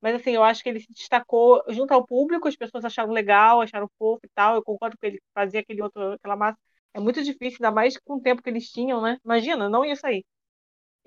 Mas 0.00 0.16
assim, 0.16 0.32
eu 0.32 0.44
acho 0.44 0.62
que 0.62 0.68
ele 0.70 0.80
se 0.80 0.92
destacou 0.92 1.62
junto 1.70 1.92
ao 1.94 2.06
público, 2.06 2.48
as 2.48 2.56
pessoas 2.56 2.84
acharam 2.84 3.12
legal, 3.12 3.60
acharam 3.60 3.88
fofo 3.98 4.20
e 4.26 4.30
tal. 4.34 4.56
Eu 4.56 4.64
concordo 4.64 4.96
com 4.98 5.06
ele 5.06 5.20
fazia 5.34 5.60
aquele 5.60 5.82
outro, 5.82 6.12
aquela 6.14 6.36
massa. 6.36 6.58
É 6.94 7.00
muito 7.00 7.22
difícil, 7.22 7.58
ainda 7.62 7.72
mais 7.74 7.96
com 7.98 8.16
o 8.16 8.20
tempo 8.22 8.42
que 8.42 8.50
eles 8.50 8.70
tinham, 8.70 9.00
né? 9.02 9.18
Imagina, 9.24 9.68
não 9.68 9.84
ia 9.84 9.96
sair. 9.96 10.24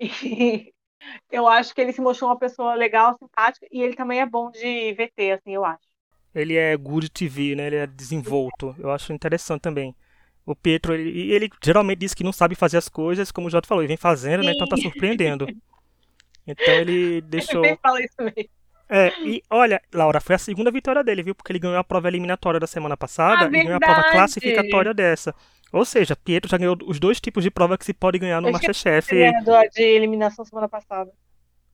E 0.00 0.74
eu 1.30 1.46
acho 1.46 1.74
que 1.74 1.80
ele 1.80 1.92
se 1.92 2.00
mostrou 2.00 2.30
uma 2.30 2.38
pessoa 2.38 2.74
legal, 2.74 3.16
simpática, 3.18 3.66
e 3.70 3.82
ele 3.82 3.94
também 3.94 4.20
é 4.20 4.26
bom 4.26 4.50
de 4.50 4.92
VT, 4.94 5.32
assim, 5.32 5.54
eu 5.54 5.64
acho. 5.64 5.86
Ele 6.34 6.54
é 6.54 6.76
good 6.76 7.08
TV, 7.08 7.54
né? 7.54 7.66
Ele 7.66 7.76
é 7.76 7.86
desenvolto. 7.86 8.74
Eu 8.78 8.90
acho 8.90 9.12
interessante 9.12 9.62
também. 9.62 9.94
O 10.44 10.54
Pietro, 10.54 10.94
ele, 10.94 11.32
ele 11.32 11.50
geralmente 11.64 12.00
diz 12.00 12.14
que 12.14 12.22
não 12.22 12.32
sabe 12.32 12.54
fazer 12.54 12.76
as 12.76 12.88
coisas, 12.88 13.32
como 13.32 13.46
o 13.46 13.50
Jota 13.50 13.66
falou, 13.66 13.82
ele 13.82 13.88
vem 13.88 13.96
fazendo, 13.96 14.42
Sim. 14.42 14.48
né? 14.48 14.52
Então 14.54 14.68
tá 14.68 14.76
surpreendendo. 14.76 15.46
Então 16.46 16.74
ele 16.74 17.20
deixou. 17.26 17.64
Ele 17.64 17.78
fala 17.82 18.00
isso 18.00 18.16
mesmo. 18.18 18.50
É, 18.88 19.12
e 19.24 19.42
olha, 19.50 19.82
Laura, 19.92 20.20
foi 20.20 20.36
a 20.36 20.38
segunda 20.38 20.70
vitória 20.70 21.02
dele, 21.02 21.22
viu? 21.22 21.34
Porque 21.34 21.50
ele 21.50 21.58
ganhou 21.58 21.76
a 21.76 21.82
prova 21.82 22.06
eliminatória 22.06 22.60
da 22.60 22.68
semana 22.68 22.96
passada 22.96 23.46
ah, 23.46 23.48
e 23.48 23.64
ganhou 23.64 23.76
a 23.76 23.80
prova 23.80 24.04
classificatória 24.04 24.94
dessa. 24.94 25.34
Ou 25.72 25.84
seja, 25.84 26.16
Pietro 26.16 26.50
já 26.50 26.56
ganhou 26.56 26.76
os 26.86 26.98
dois 26.98 27.20
tipos 27.20 27.42
de 27.42 27.50
prova 27.50 27.76
que 27.76 27.84
se 27.84 27.92
pode 27.92 28.18
ganhar 28.18 28.40
no 28.40 28.50
Masterchef. 28.50 29.14
de 29.68 29.82
eliminação 29.82 30.44
semana 30.44 30.68
passada. 30.68 31.10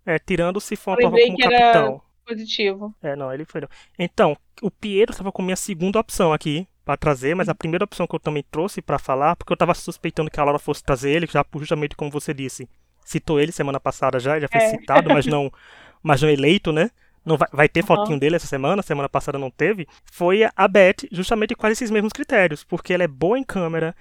É, 0.05 0.19
tirando 0.19 0.61
se 0.61 0.75
for 0.77 0.93
uma 0.93 0.97
prova 0.97 1.17
como 1.17 1.39
capitão. 1.39 2.03
Positivo. 2.27 2.95
É, 3.03 3.17
não, 3.17 3.33
ele 3.33 3.45
foi. 3.45 3.63
Então, 3.99 4.37
o 4.61 4.71
Pietro 4.71 5.13
estava 5.13 5.33
com 5.33 5.43
minha 5.43 5.57
segunda 5.57 5.99
opção 5.99 6.33
aqui 6.33 6.67
para 6.85 6.97
trazer, 6.97 7.35
mas 7.35 7.49
a 7.49 7.55
primeira 7.55 7.85
opção 7.85 8.07
que 8.07 8.15
eu 8.15 8.21
também 8.21 8.45
trouxe 8.51 8.81
para 8.81 8.99
falar, 8.99 9.37
porque 9.37 9.53
eu 9.53 9.55
estava 9.55 9.75
suspeitando 9.75 10.31
que 10.31 10.41
a 10.41 10.45
Laura 10.45 10.59
fosse 10.59 10.83
trazer 10.83 11.11
ele, 11.11 11.27
já 11.27 11.45
justamente 11.57 11.97
como 11.97 12.11
você 12.11 12.33
disse, 12.33 12.69
citou 13.05 13.41
ele 13.41 13.53
semana 13.53 13.79
passada 13.79 14.19
já, 14.19 14.33
ele 14.33 14.43
já 14.43 14.49
foi 14.49 14.61
é. 14.61 14.71
citado, 14.71 15.09
mas 15.11 15.27
não, 15.27 15.53
mas 16.03 16.23
não 16.23 16.29
eleito, 16.29 16.73
né? 16.73 16.91
Não 17.25 17.37
vai, 17.37 17.49
vai 17.53 17.69
ter 17.69 17.81
uhum. 17.81 17.87
fotinho 17.87 18.19
dele 18.19 18.37
essa 18.37 18.47
semana, 18.47 18.83
semana 18.83 19.09
passada 19.09 19.39
não 19.39 19.51
teve, 19.51 19.87
foi 20.11 20.43
a 20.55 20.69
Beth, 20.69 21.09
justamente 21.11 21.55
com 21.55 21.67
esses 21.67 21.91
mesmos 21.91 22.13
critérios, 22.13 22.65
porque 22.65 22.93
ela 22.93 23.05
é 23.05 23.09
boa 23.09 23.39
em 23.39 23.45
câmera, 23.45 23.95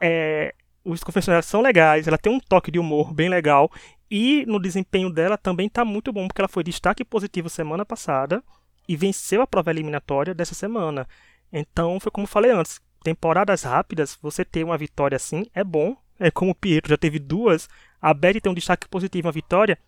é, 0.00 0.54
os 0.84 1.02
confessionários 1.02 1.46
são 1.46 1.60
legais, 1.60 2.06
ela 2.06 2.18
tem 2.18 2.32
um 2.32 2.40
toque 2.40 2.70
de 2.70 2.78
humor 2.78 3.12
bem 3.12 3.28
legal, 3.28 3.70
e 4.10 4.44
no 4.46 4.60
desempenho 4.60 5.10
dela 5.10 5.36
também 5.36 5.68
tá 5.68 5.84
muito 5.84 6.12
bom, 6.12 6.26
porque 6.26 6.40
ela 6.40 6.48
foi 6.48 6.62
destaque 6.62 7.04
positivo 7.04 7.48
semana 7.50 7.84
passada 7.84 8.42
e 8.88 8.96
venceu 8.96 9.42
a 9.42 9.46
prova 9.46 9.70
eliminatória 9.70 10.34
dessa 10.34 10.54
semana. 10.54 11.06
Então, 11.52 12.00
foi 12.00 12.10
como 12.10 12.24
eu 12.24 12.28
falei 12.28 12.50
antes, 12.50 12.80
temporadas 13.02 13.62
rápidas, 13.62 14.18
você 14.20 14.44
ter 14.44 14.64
uma 14.64 14.78
vitória 14.78 15.16
assim 15.16 15.44
é 15.54 15.62
bom. 15.62 15.96
É 16.18 16.30
como 16.30 16.50
o 16.50 16.54
Pietro 16.54 16.90
já 16.90 16.96
teve 16.96 17.18
duas, 17.18 17.68
a 18.02 18.12
Beth 18.12 18.40
tem 18.40 18.50
um 18.50 18.54
destaque 18.54 18.88
positivo 18.88 19.28
na 19.28 19.32
vitória, 19.32 19.78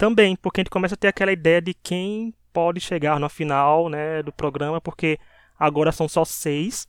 também, 0.00 0.34
porque 0.34 0.60
a 0.60 0.62
gente 0.62 0.70
começa 0.70 0.94
a 0.94 0.96
ter 0.96 1.08
aquela 1.08 1.30
ideia 1.30 1.60
de 1.60 1.74
quem 1.74 2.32
pode 2.54 2.80
chegar 2.80 3.20
na 3.20 3.28
final 3.28 3.90
né, 3.90 4.22
do 4.22 4.32
programa, 4.32 4.80
porque 4.80 5.18
agora 5.58 5.92
são 5.92 6.08
só 6.08 6.24
seis. 6.24 6.88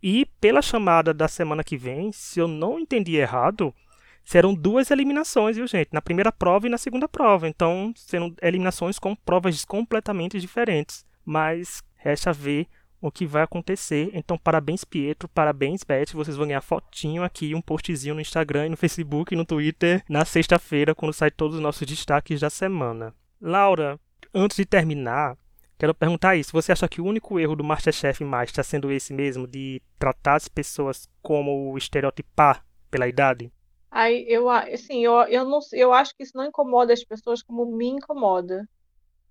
E 0.00 0.24
pela 0.40 0.62
chamada 0.62 1.12
da 1.12 1.26
semana 1.26 1.64
que 1.64 1.76
vem, 1.76 2.12
se 2.12 2.38
eu 2.38 2.46
não 2.46 2.78
entendi 2.78 3.16
errado, 3.16 3.74
serão 4.22 4.54
duas 4.54 4.92
eliminações, 4.92 5.56
viu, 5.56 5.66
gente? 5.66 5.88
Na 5.92 6.00
primeira 6.00 6.30
prova 6.30 6.68
e 6.68 6.70
na 6.70 6.78
segunda 6.78 7.08
prova. 7.08 7.48
Então, 7.48 7.92
serão 7.96 8.32
eliminações 8.40 9.00
com 9.00 9.16
provas 9.16 9.64
completamente 9.64 10.38
diferentes. 10.38 11.04
Mas 11.24 11.82
resta 11.96 12.32
ver 12.32 12.68
o 13.06 13.12
que 13.12 13.26
vai 13.26 13.42
acontecer. 13.42 14.10
Então, 14.14 14.38
parabéns, 14.38 14.82
Pietro, 14.82 15.28
parabéns, 15.28 15.84
Beth. 15.84 16.14
Vocês 16.14 16.38
vão 16.38 16.46
ganhar 16.46 16.62
fotinho 16.62 17.22
aqui, 17.22 17.54
um 17.54 17.60
postzinho 17.60 18.14
no 18.14 18.20
Instagram, 18.20 18.70
no 18.70 18.78
Facebook 18.78 19.34
e 19.34 19.36
no 19.36 19.44
Twitter 19.44 20.02
na 20.08 20.24
sexta-feira, 20.24 20.94
quando 20.94 21.12
sai 21.12 21.30
todos 21.30 21.56
os 21.56 21.62
nossos 21.62 21.86
destaques 21.86 22.40
da 22.40 22.48
semana. 22.48 23.14
Laura, 23.38 24.00
antes 24.32 24.56
de 24.56 24.64
terminar, 24.64 25.36
quero 25.78 25.94
perguntar 25.94 26.36
isso. 26.36 26.52
Você 26.52 26.72
acha 26.72 26.88
que 26.88 27.02
o 27.02 27.04
único 27.04 27.38
erro 27.38 27.54
do 27.54 27.62
Masterchef 27.62 28.24
mais 28.24 28.48
está 28.48 28.62
sendo 28.62 28.90
esse 28.90 29.12
mesmo, 29.12 29.46
de 29.46 29.82
tratar 29.98 30.36
as 30.36 30.48
pessoas 30.48 31.06
como 31.20 31.76
estereotipar 31.76 32.64
pela 32.90 33.06
idade? 33.06 33.52
Ai, 33.90 34.24
eu, 34.26 34.48
assim, 34.48 35.04
eu, 35.04 35.12
eu, 35.24 35.44
não, 35.44 35.58
eu 35.74 35.92
acho 35.92 36.16
que 36.16 36.22
isso 36.22 36.36
não 36.36 36.46
incomoda 36.46 36.94
as 36.94 37.04
pessoas 37.04 37.42
como 37.42 37.66
me 37.76 37.86
incomoda. 37.86 38.66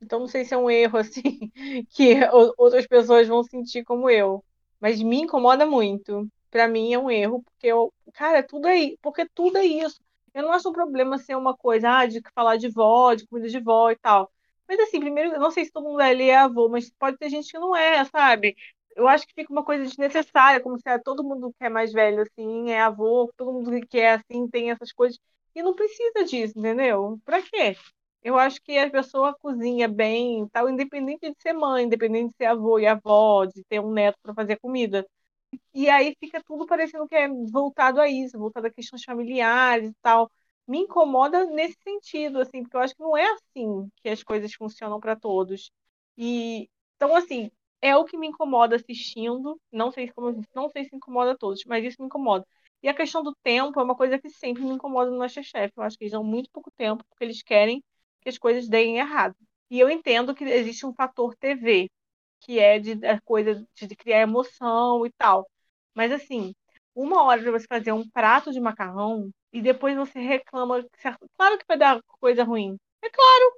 Então 0.03 0.19
não 0.19 0.27
sei 0.27 0.45
se 0.45 0.53
é 0.53 0.57
um 0.57 0.69
erro 0.69 0.97
assim 0.99 1.51
que 1.89 2.15
outras 2.57 2.87
pessoas 2.87 3.27
vão 3.27 3.43
sentir 3.43 3.83
como 3.83 4.09
eu, 4.09 4.43
mas 4.79 5.01
me 5.01 5.17
incomoda 5.21 5.65
muito. 5.65 6.27
Para 6.51 6.67
mim 6.67 6.93
é 6.93 6.99
um 6.99 7.09
erro 7.09 7.41
porque 7.43 7.67
eu, 7.67 7.91
cara, 8.13 8.43
tudo 8.43 8.67
é, 8.67 8.95
porque 9.01 9.27
tudo 9.33 9.57
é 9.57 9.65
isso. 9.65 9.99
Eu 10.33 10.43
não 10.43 10.51
acho 10.51 10.69
um 10.69 10.73
problema 10.73 11.17
ser 11.17 11.35
uma 11.35 11.55
coisa, 11.55 11.89
ah, 11.99 12.05
de 12.05 12.21
falar 12.33 12.57
de 12.57 12.69
vó, 12.69 13.13
de 13.13 13.25
comida 13.27 13.49
de 13.49 13.59
vó 13.59 13.91
e 13.91 13.95
tal. 13.97 14.31
Mas 14.67 14.79
assim, 14.79 14.99
primeiro, 14.99 15.33
eu 15.33 15.39
não 15.39 15.51
sei 15.51 15.65
se 15.65 15.71
todo 15.71 15.83
mundo 15.87 15.99
ali 16.01 16.29
é 16.29 16.37
avô, 16.37 16.69
mas 16.69 16.89
pode 16.91 17.17
ter 17.17 17.29
gente 17.29 17.51
que 17.51 17.59
não 17.59 17.75
é, 17.75 18.03
sabe? 18.05 18.55
Eu 18.95 19.07
acho 19.07 19.27
que 19.27 19.33
fica 19.33 19.51
uma 19.51 19.63
coisa 19.63 19.83
desnecessária, 19.83 20.61
como 20.61 20.77
se 20.79 20.87
ah, 20.89 20.99
todo 20.99 21.23
mundo 21.23 21.53
que 21.57 21.65
é 21.65 21.69
mais 21.69 21.91
velho 21.91 22.21
assim 22.21 22.69
é 22.71 22.81
avô, 22.81 23.31
todo 23.37 23.51
mundo 23.53 23.71
que 23.87 23.97
é 23.99 24.13
assim 24.13 24.47
tem 24.49 24.71
essas 24.71 24.91
coisas. 24.91 25.19
E 25.55 25.61
não 25.61 25.75
precisa 25.75 26.23
disso, 26.25 26.57
entendeu? 26.57 27.19
Pra 27.25 27.41
quê? 27.41 27.75
Eu 28.23 28.37
acho 28.39 28.61
que 28.61 28.77
a 28.77 28.89
pessoa 28.89 29.35
cozinha 29.39 29.87
bem, 29.87 30.47
tal, 30.49 30.69
independente 30.69 31.29
de 31.31 31.41
ser 31.41 31.53
mãe, 31.53 31.83
independente 31.85 32.29
de 32.31 32.37
ser 32.37 32.45
avô 32.45 32.79
e 32.79 32.87
avó, 32.87 33.45
de 33.45 33.63
ter 33.65 33.79
um 33.81 33.91
neto 33.91 34.17
para 34.23 34.33
fazer 34.33 34.57
comida. 34.59 35.05
E 35.73 35.89
aí 35.89 36.15
fica 36.19 36.41
tudo 36.43 36.65
parecendo 36.65 37.07
que 37.07 37.15
é 37.15 37.27
voltado 37.51 37.99
a 38.01 38.07
isso, 38.09 38.37
voltado 38.39 38.67
a 38.67 38.71
questões 38.71 39.03
familiares 39.03 39.89
e 39.89 39.95
tal. 40.01 40.31
Me 40.67 40.79
incomoda 40.79 41.45
nesse 41.47 41.77
sentido, 41.83 42.39
assim, 42.39 42.63
porque 42.63 42.75
eu 42.77 42.81
acho 42.81 42.95
que 42.95 43.01
não 43.03 43.17
é 43.17 43.25
assim 43.33 43.89
que 43.97 44.09
as 44.09 44.23
coisas 44.23 44.53
funcionam 44.53 44.99
para 44.99 45.15
todos. 45.15 45.71
E 46.17 46.69
então, 46.95 47.15
assim, 47.15 47.51
é 47.81 47.95
o 47.97 48.05
que 48.05 48.17
me 48.17 48.27
incomoda 48.27 48.75
assistindo. 48.75 49.59
Não 49.71 49.91
sei 49.91 50.09
como 50.11 50.41
não 50.55 50.69
sei 50.69 50.85
se 50.85 50.95
incomoda 50.95 51.31
a 51.33 51.37
todos, 51.37 51.63
mas 51.65 51.83
isso 51.85 51.97
me 52.01 52.05
incomoda. 52.07 52.45
E 52.81 52.87
a 52.89 52.93
questão 52.93 53.23
do 53.23 53.35
tempo 53.43 53.79
é 53.79 53.83
uma 53.83 53.95
coisa 53.95 54.19
que 54.19 54.29
sempre 54.29 54.63
me 54.63 54.71
incomoda 54.71 55.09
no 55.11 55.17
Masterchef. 55.19 55.73
Eu 55.75 55.83
acho 55.83 55.97
que 55.97 56.03
eles 56.05 56.11
dão 56.13 56.23
muito 56.23 56.49
pouco 56.51 56.71
tempo, 56.71 57.03
porque 57.09 57.23
eles 57.23 57.41
querem 57.43 57.83
que 58.23 58.29
as 58.29 58.37
coisas 58.37 58.67
deem 58.67 58.97
errado. 58.97 59.35
E 59.69 59.79
eu 59.79 59.89
entendo 59.89 60.35
que 60.35 60.43
existe 60.45 60.85
um 60.85 60.93
fator 60.93 61.35
TV, 61.35 61.89
que 62.41 62.59
é 62.59 62.79
de 62.79 63.05
a 63.05 63.19
coisa 63.21 63.65
de 63.75 63.95
criar 63.95 64.21
emoção 64.21 65.05
e 65.05 65.11
tal. 65.13 65.47
Mas 65.95 66.11
assim, 66.11 66.53
uma 66.95 67.23
hora 67.23 67.41
para 67.41 67.51
você 67.51 67.65
fazer 67.67 67.91
um 67.91 68.07
prato 68.09 68.51
de 68.51 68.59
macarrão 68.59 69.31
e 69.51 69.61
depois 69.61 69.95
você 69.95 70.19
reclama, 70.19 70.85
claro 71.37 71.57
que 71.57 71.65
vai 71.67 71.77
dar 71.77 72.01
coisa 72.19 72.43
ruim. 72.43 72.77
É 73.01 73.09
claro. 73.09 73.53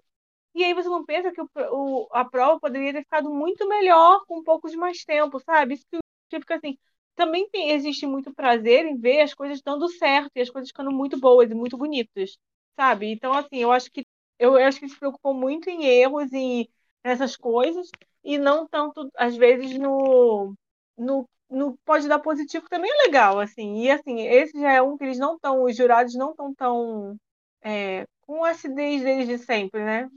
E 0.54 0.64
aí 0.64 0.74
você 0.74 0.88
não 0.90 1.06
pensa 1.06 1.32
que 1.32 1.42
o, 1.42 1.50
o, 1.72 2.08
a 2.12 2.24
prova 2.26 2.60
poderia 2.60 2.94
ter 2.94 3.02
ficado 3.04 3.30
muito 3.30 3.68
melhor 3.68 4.24
com 4.26 4.40
um 4.40 4.44
pouco 4.44 4.70
de 4.70 4.78
mais 4.78 5.04
tempo, 5.04 5.40
sabe? 5.42 5.76
Isso 5.76 5.86
que 6.30 6.40
fica 6.40 6.56
assim. 6.56 6.78
Também 7.16 7.50
tem, 7.50 7.72
existe 7.72 8.06
muito 8.08 8.34
prazer 8.34 8.86
em 8.86 8.98
ver 8.98 9.22
as 9.22 9.34
coisas 9.34 9.62
dando 9.62 9.88
certo 9.90 10.32
e 10.36 10.42
as 10.42 10.50
coisas 10.50 10.70
ficando 10.70 10.92
muito 10.92 11.20
boas 11.20 11.50
e 11.52 11.54
muito 11.56 11.78
bonitas, 11.78 12.38
sabe? 12.76 13.12
Então, 13.12 13.34
assim, 13.34 13.58
eu 13.58 13.72
acho 13.72 13.92
que 13.92 14.05
eu, 14.40 14.58
acho 14.58 14.80
que 14.80 14.90
se 14.90 14.98
preocupam 15.00 15.34
muito 15.34 15.70
em 15.70 15.86
erros 15.86 16.32
e 16.34 16.70
nessas 17.04 17.38
coisas 17.38 17.90
e 18.24 18.38
não 18.38 18.68
tanto 18.68 19.10
às 19.16 19.36
vezes 19.36 19.78
no 19.78 20.56
no, 20.98 21.30
no 21.50 21.78
pode 21.86 22.08
dar 22.08 22.20
positivo 22.20 22.68
também 22.70 22.92
é 22.92 23.04
legal 23.06 23.40
assim 23.40 23.84
e 23.84 23.92
assim 23.92 24.22
esse 24.28 24.60
já 24.60 24.72
é 24.74 24.82
um 24.82 24.98
que 24.98 25.04
eles 25.04 25.20
não 25.20 25.36
estão 25.36 25.64
os 25.64 25.76
jurados 25.76 26.16
não 26.16 26.32
estão 26.32 26.54
tão 26.56 27.18
é, 27.66 28.06
com 28.22 28.44
acidez 28.46 29.04
deles 29.04 29.28
de 29.28 29.38
sempre, 29.40 29.84
né? 29.84 30.10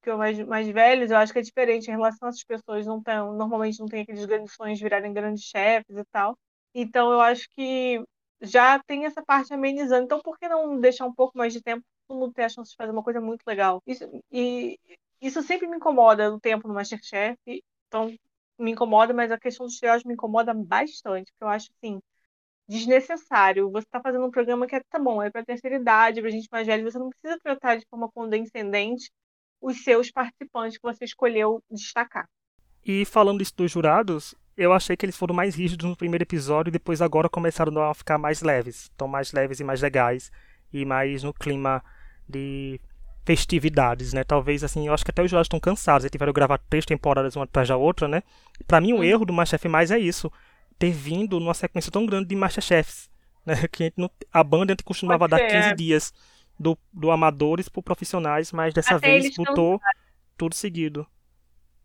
Porque 0.00 0.10
os 0.10 0.18
mais, 0.18 0.38
mais 0.46 0.68
velhos, 0.68 1.10
eu 1.10 1.16
acho 1.16 1.32
que 1.32 1.38
é 1.40 1.42
diferente 1.42 1.88
em 1.88 1.92
relação 1.92 2.28
essas 2.28 2.44
pessoas 2.44 2.86
não 2.86 3.02
tão, 3.02 3.34
normalmente 3.34 3.80
não 3.80 3.86
tem 3.86 4.02
aqueles 4.02 4.24
grandes 4.24 4.54
sonhos 4.54 4.78
de 4.78 4.84
virarem 4.84 5.12
grandes 5.12 5.44
chefes 5.44 5.96
e 5.96 6.04
tal. 6.12 6.38
Então 6.74 7.12
eu 7.12 7.20
acho 7.20 7.48
que 7.50 8.02
já 8.40 8.78
tem 8.80 9.04
essa 9.06 9.22
parte 9.22 9.52
amenizando. 9.54 10.04
Então 10.04 10.20
por 10.20 10.38
que 10.38 10.48
não 10.48 10.80
deixar 10.80 11.06
um 11.06 11.14
pouco 11.14 11.36
mais 11.38 11.52
de 11.52 11.62
tempo 11.62 11.84
mundo 12.14 12.32
ter 12.32 12.44
a 12.44 12.48
chance 12.48 12.70
de 12.70 12.76
fazer 12.76 12.92
uma 12.92 13.02
coisa 13.02 13.20
muito 13.20 13.42
legal? 13.46 13.82
Isso, 13.86 14.04
e 14.30 14.78
isso 15.20 15.42
sempre 15.42 15.68
me 15.68 15.76
incomoda 15.76 16.32
o 16.32 16.40
tempo 16.40 16.66
no 16.68 16.74
Masterchef. 16.74 17.38
Então 17.88 18.14
me 18.58 18.72
incomoda, 18.72 19.12
mas 19.12 19.30
a 19.30 19.38
questão 19.38 19.66
dos 19.66 19.74
estereótipos 19.74 20.08
me 20.08 20.14
incomoda 20.14 20.54
bastante, 20.54 21.32
porque 21.32 21.44
eu 21.44 21.48
acho 21.48 21.70
assim 21.76 22.00
desnecessário. 22.68 23.70
Você 23.70 23.86
está 23.86 24.00
fazendo 24.00 24.26
um 24.26 24.30
programa 24.30 24.66
que 24.66 24.76
é 24.76 24.80
tá 24.80 24.98
bom, 24.98 25.22
é 25.22 25.30
para 25.30 25.44
terceira 25.44 25.76
idade, 25.76 26.20
para 26.20 26.30
gente 26.30 26.48
mais 26.50 26.66
velha, 26.66 26.82
você 26.82 26.98
não 26.98 27.10
precisa 27.10 27.38
tratar 27.42 27.76
de 27.76 27.86
forma 27.88 28.10
condescendente 28.10 29.10
os 29.60 29.82
seus 29.84 30.10
participantes 30.10 30.78
que 30.78 30.82
você 30.82 31.04
escolheu 31.04 31.62
destacar. 31.70 32.28
E 32.84 33.04
falando 33.04 33.42
isso 33.42 33.54
dos 33.56 33.70
jurados, 33.70 34.34
eu 34.56 34.72
achei 34.72 34.96
que 34.96 35.06
eles 35.06 35.16
foram 35.16 35.34
mais 35.34 35.54
rígidos 35.54 35.88
no 35.88 35.96
primeiro 35.96 36.24
episódio 36.24 36.70
e 36.70 36.72
depois 36.72 37.00
agora 37.00 37.28
começaram 37.28 37.80
a 37.82 37.94
ficar 37.94 38.18
mais 38.18 38.42
leves. 38.42 38.84
Estão 38.84 39.06
mais 39.06 39.32
leves 39.32 39.60
e 39.60 39.64
mais 39.64 39.80
legais 39.80 40.32
e 40.72 40.84
mais 40.84 41.22
no 41.22 41.32
clima 41.32 41.82
de 42.28 42.80
festividades, 43.24 44.12
né? 44.12 44.24
Talvez 44.24 44.64
assim, 44.64 44.86
eu 44.86 44.94
acho 44.94 45.04
que 45.04 45.10
até 45.10 45.22
os 45.22 45.30
jurados 45.30 45.46
estão 45.46 45.60
cansados, 45.60 46.04
eles 46.04 46.12
tiveram 46.12 46.32
que 46.32 46.38
gravar 46.38 46.58
três 46.58 46.84
temporadas 46.84 47.36
uma 47.36 47.44
atrás 47.44 47.68
da 47.68 47.76
outra, 47.76 48.08
né? 48.08 48.22
Para 48.66 48.80
mim 48.80 48.92
o 48.92 49.04
erro 49.04 49.24
do 49.24 49.32
Masterchef 49.32 49.68
mais 49.68 49.90
é 49.90 49.98
isso, 49.98 50.30
ter 50.78 50.90
vindo 50.90 51.38
numa 51.38 51.54
sequência 51.54 51.92
tão 51.92 52.04
grande 52.04 52.28
de 52.28 52.36
Masterchefs, 52.36 53.10
né? 53.46 53.54
Que 53.70 53.84
a, 53.84 53.92
não, 53.96 54.10
a 54.32 54.42
banda 54.42 54.72
a 54.72 54.74
gente 54.74 54.84
costumava 54.84 55.28
dar 55.28 55.38
15 55.38 55.54
é. 55.54 55.74
dias 55.74 56.12
do, 56.58 56.76
do 56.92 57.10
amadores 57.10 57.68
para 57.68 57.82
profissionais, 57.82 58.52
mas 58.52 58.74
dessa 58.74 58.96
até 58.96 59.18
vez 59.18 59.34
botou 59.36 59.80
tudo 60.36 60.54
seguido. 60.54 61.06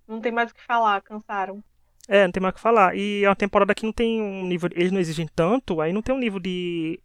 Não 0.08 0.22
tem 0.22 0.32
mais 0.32 0.52
o 0.52 0.56
que 0.56 0.64
falar, 0.64 1.02
cansaram. 1.02 1.64
É, 2.08 2.24
não 2.24 2.32
tem 2.32 2.42
mais 2.42 2.54
o 2.54 2.56
que 2.56 2.62
falar. 2.62 2.96
E 2.96 3.24
é 3.24 3.30
uma 3.30 3.36
temporada 3.36 3.76
que 3.76 3.86
não 3.86 3.92
tem 3.92 4.22
um 4.22 4.46
nível. 4.46 4.70
Eles 4.74 4.92
não 4.92 5.00
exigem 5.00 5.28
tanto, 5.28 5.82
aí 5.82 5.92
não 5.92 6.02
tem 6.02 6.16
um 6.16 6.20
nível 6.20 6.40
de 6.40 7.00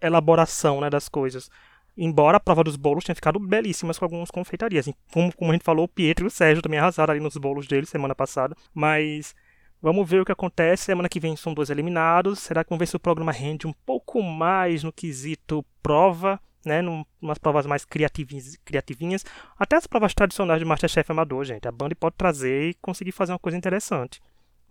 elaboração 0.00 0.80
né, 0.80 0.88
das 0.88 1.08
coisas. 1.08 1.50
Embora 1.96 2.38
a 2.38 2.40
prova 2.40 2.64
dos 2.64 2.76
bolos 2.76 3.04
tenha 3.04 3.14
ficado 3.14 3.38
belíssimas 3.38 3.98
com 3.98 4.04
algumas 4.04 4.30
confeitarias. 4.30 4.88
Como, 5.12 5.34
como 5.34 5.50
a 5.50 5.54
gente 5.54 5.64
falou, 5.64 5.84
o 5.84 5.88
Pietro 5.88 6.26
e 6.26 6.28
o 6.28 6.30
Sérgio 6.30 6.62
também 6.62 6.78
arrasaram 6.78 7.12
ali 7.12 7.20
nos 7.20 7.36
bolos 7.36 7.66
deles 7.66 7.88
semana 7.88 8.14
passada. 8.14 8.56
Mas 8.72 9.34
vamos 9.80 10.08
ver 10.08 10.20
o 10.20 10.24
que 10.24 10.32
acontece. 10.32 10.84
Semana 10.84 11.08
que 11.08 11.20
vem 11.20 11.36
são 11.36 11.54
dois 11.54 11.70
eliminados. 11.70 12.40
Será 12.40 12.64
que 12.64 12.70
vamos 12.70 12.80
ver 12.80 12.86
se 12.86 12.96
o 12.96 13.00
programa 13.00 13.30
rende 13.30 13.66
um 13.66 13.72
pouco 13.72 14.20
mais 14.22 14.82
no 14.82 14.92
quesito 14.92 15.64
prova? 15.82 16.40
Né, 16.66 16.80
num, 16.80 17.04
umas 17.20 17.36
provas 17.36 17.66
mais 17.66 17.84
criativinhas, 17.84 18.56
criativinhas. 18.64 19.22
Até 19.58 19.76
as 19.76 19.86
provas 19.86 20.14
tradicionais 20.14 20.58
de 20.58 20.64
Masterchef 20.64 21.12
Amador, 21.12 21.44
gente. 21.44 21.68
A 21.68 21.70
Band 21.70 21.90
pode 21.90 22.16
trazer 22.16 22.70
e 22.70 22.74
conseguir 22.80 23.12
fazer 23.12 23.32
uma 23.32 23.38
coisa 23.38 23.58
interessante. 23.58 24.18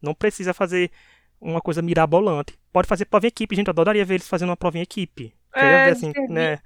Não 0.02 0.16
precisa 0.16 0.56
fazer 0.56 0.90
uma 1.40 1.62
coisa 1.62 1.84
mirabolante. 1.84 2.58
Pode 2.72 2.88
fazer 2.88 3.06
prova 3.06 3.28
em 3.28 3.30
equipe, 3.30 3.56
gente. 3.56 3.68
Eu 3.68 3.72
adoraria 3.72 4.04
ver 4.04 4.16
eles 4.16 4.28
fazendo 4.28 4.50
uma 4.50 4.58
prova 4.58 4.80
em 4.80 4.82
equipe. 4.82 5.36
É, 5.54 5.86
ver, 5.86 5.92
assim, 5.92 6.12
né? 6.30 6.60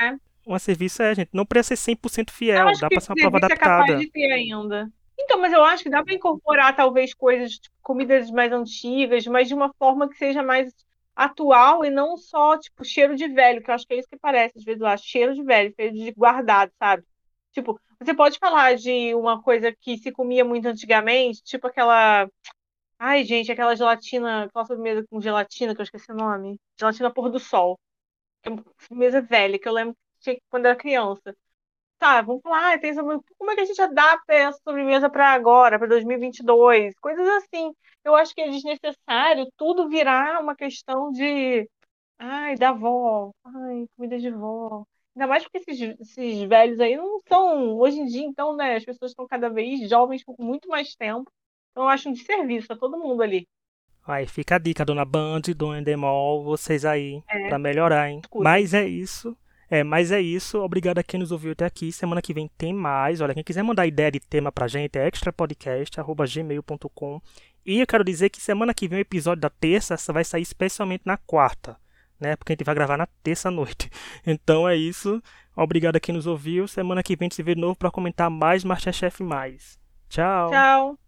É. 0.00 0.16
Um 0.46 0.58
serviço 0.58 1.02
é, 1.02 1.14
gente. 1.14 1.30
Não 1.32 1.44
precisa 1.44 1.76
ser 1.76 1.92
100% 1.92 2.30
fiel. 2.30 2.72
Dá 2.80 2.88
pra 2.88 3.00
ser 3.00 3.12
uma 3.12 3.16
prova 3.16 3.36
adaptada. 3.38 3.52
É 3.52 3.86
capaz 3.86 4.00
de 4.00 4.10
ter 4.10 4.32
ainda. 4.32 4.90
Então, 5.18 5.38
mas 5.38 5.52
eu 5.52 5.64
acho 5.64 5.82
que 5.82 5.90
dá 5.90 6.02
para 6.02 6.14
incorporar 6.14 6.74
talvez 6.74 7.12
coisas, 7.12 7.54
tipo, 7.58 7.74
comidas 7.82 8.30
mais 8.30 8.52
antigas, 8.52 9.26
mas 9.26 9.48
de 9.48 9.54
uma 9.54 9.72
forma 9.74 10.08
que 10.08 10.16
seja 10.16 10.42
mais 10.42 10.72
atual 11.14 11.84
e 11.84 11.90
não 11.90 12.16
só, 12.16 12.56
tipo, 12.56 12.84
cheiro 12.84 13.16
de 13.16 13.26
velho, 13.26 13.62
que 13.62 13.70
eu 13.70 13.74
acho 13.74 13.86
que 13.86 13.94
é 13.94 13.98
isso 13.98 14.08
que 14.08 14.16
parece, 14.16 14.56
às 14.56 14.64
vezes 14.64 14.80
eu 14.80 14.86
acho, 14.86 15.04
cheiro 15.04 15.34
de 15.34 15.42
velho, 15.42 15.74
cheiro 15.74 15.92
de 15.92 16.12
guardado, 16.12 16.70
sabe? 16.78 17.02
Tipo, 17.52 17.78
você 18.00 18.14
pode 18.14 18.38
falar 18.38 18.76
de 18.76 19.12
uma 19.14 19.42
coisa 19.42 19.72
que 19.72 19.98
se 19.98 20.12
comia 20.12 20.44
muito 20.44 20.66
antigamente, 20.66 21.42
tipo 21.42 21.66
aquela 21.66 22.28
Ai, 23.00 23.24
gente, 23.24 23.50
aquela 23.52 23.76
gelatina, 23.76 24.44
aquela 24.44 24.64
sobremesa 24.64 25.06
com 25.08 25.20
gelatina, 25.20 25.72
que 25.74 25.80
eu 25.80 25.84
esqueci 25.84 26.10
o 26.10 26.16
nome. 26.16 26.58
Gelatina 26.78 27.12
pôr 27.12 27.30
do 27.30 27.38
sol. 27.38 27.78
Sobremesa 28.80 29.20
velha, 29.22 29.58
que 29.58 29.68
eu 29.68 29.72
lembro 29.72 29.96
que 30.20 30.40
quando 30.50 30.66
era 30.66 30.76
criança. 30.76 31.34
Tá, 31.98 32.22
vamos 32.22 32.42
falar, 32.42 32.80
tem 32.80 32.94
como 32.94 33.50
é 33.50 33.54
que 33.56 33.60
a 33.62 33.64
gente 33.64 33.82
adapta 33.82 34.32
essa 34.34 34.58
sobremesa 34.62 35.10
para 35.10 35.32
agora, 35.32 35.78
para 35.78 35.88
2022? 35.88 36.94
Coisas 37.00 37.26
assim. 37.28 37.72
Eu 38.04 38.14
acho 38.14 38.34
que 38.34 38.40
é 38.40 38.48
desnecessário 38.50 39.48
tudo 39.56 39.88
virar 39.88 40.40
uma 40.40 40.54
questão 40.56 41.10
de. 41.12 41.68
Ai, 42.18 42.56
da 42.56 42.70
avó. 42.70 43.32
Ai, 43.44 43.86
comida 43.96 44.18
de 44.18 44.30
vó. 44.30 44.84
Ainda 45.16 45.26
mais 45.26 45.44
porque 45.44 45.58
esses, 45.58 45.96
esses 46.00 46.42
velhos 46.48 46.80
aí 46.80 46.96
não 46.96 47.20
são. 47.28 47.76
Hoje 47.78 48.00
em 48.00 48.06
dia, 48.06 48.24
então, 48.24 48.56
né? 48.56 48.76
As 48.76 48.84
pessoas 48.84 49.12
estão 49.12 49.26
cada 49.26 49.48
vez 49.50 49.88
jovens 49.90 50.22
com 50.24 50.34
muito 50.38 50.68
mais 50.68 50.94
tempo. 50.96 51.30
Então 51.72 51.84
eu 51.84 51.88
acho 51.88 52.08
um 52.08 52.12
desserviço 52.12 52.72
a 52.72 52.78
todo 52.78 52.98
mundo 52.98 53.22
ali. 53.22 53.48
Aí 54.08 54.26
fica 54.26 54.56
a 54.56 54.58
dica, 54.58 54.86
dona 54.86 55.04
Band, 55.04 55.42
dona 55.54 55.80
Endemol, 55.80 56.42
vocês 56.42 56.86
aí, 56.86 57.22
é. 57.28 57.48
para 57.48 57.58
melhorar, 57.58 58.10
hein? 58.10 58.20
Escuta. 58.22 58.42
Mas 58.42 58.72
é 58.72 58.86
isso. 58.86 59.36
É, 59.70 59.84
mas 59.84 60.10
é 60.10 60.18
isso. 60.18 60.60
Obrigado 60.60 60.96
a 60.96 61.02
quem 61.02 61.20
nos 61.20 61.30
ouviu 61.30 61.52
até 61.52 61.66
aqui. 61.66 61.92
Semana 61.92 62.22
que 62.22 62.32
vem 62.32 62.50
tem 62.56 62.72
mais. 62.72 63.20
Olha, 63.20 63.34
quem 63.34 63.44
quiser 63.44 63.62
mandar 63.62 63.86
ideia 63.86 64.10
de 64.10 64.18
tema 64.18 64.50
pra 64.50 64.66
gente 64.66 64.98
é 64.98 65.06
extrapodcast.gmail.com. 65.06 67.20
E 67.66 67.80
eu 67.80 67.86
quero 67.86 68.02
dizer 68.02 68.30
que 68.30 68.40
semana 68.40 68.72
que 68.72 68.88
vem 68.88 68.98
o 68.98 69.02
episódio 69.02 69.42
da 69.42 69.50
terça 69.50 69.94
vai 70.10 70.24
sair 70.24 70.40
especialmente 70.40 71.02
na 71.04 71.18
quarta, 71.18 71.76
né? 72.18 72.34
Porque 72.34 72.52
a 72.52 72.54
gente 72.54 72.64
vai 72.64 72.74
gravar 72.74 72.96
na 72.96 73.06
terça 73.22 73.50
noite. 73.50 73.90
Então 74.26 74.66
é 74.66 74.74
isso. 74.74 75.22
Obrigado 75.54 75.96
a 75.96 76.00
quem 76.00 76.14
nos 76.14 76.26
ouviu. 76.26 76.66
Semana 76.66 77.02
que 77.02 77.14
vem 77.14 77.26
a 77.26 77.28
gente 77.28 77.34
se 77.34 77.42
vê 77.42 77.54
de 77.54 77.60
novo 77.60 77.76
para 77.76 77.90
comentar 77.90 78.30
mais 78.30 78.64
Masterchef 78.64 79.22
mais. 79.22 79.78
Tchau. 80.08 80.50
Tchau. 80.50 80.98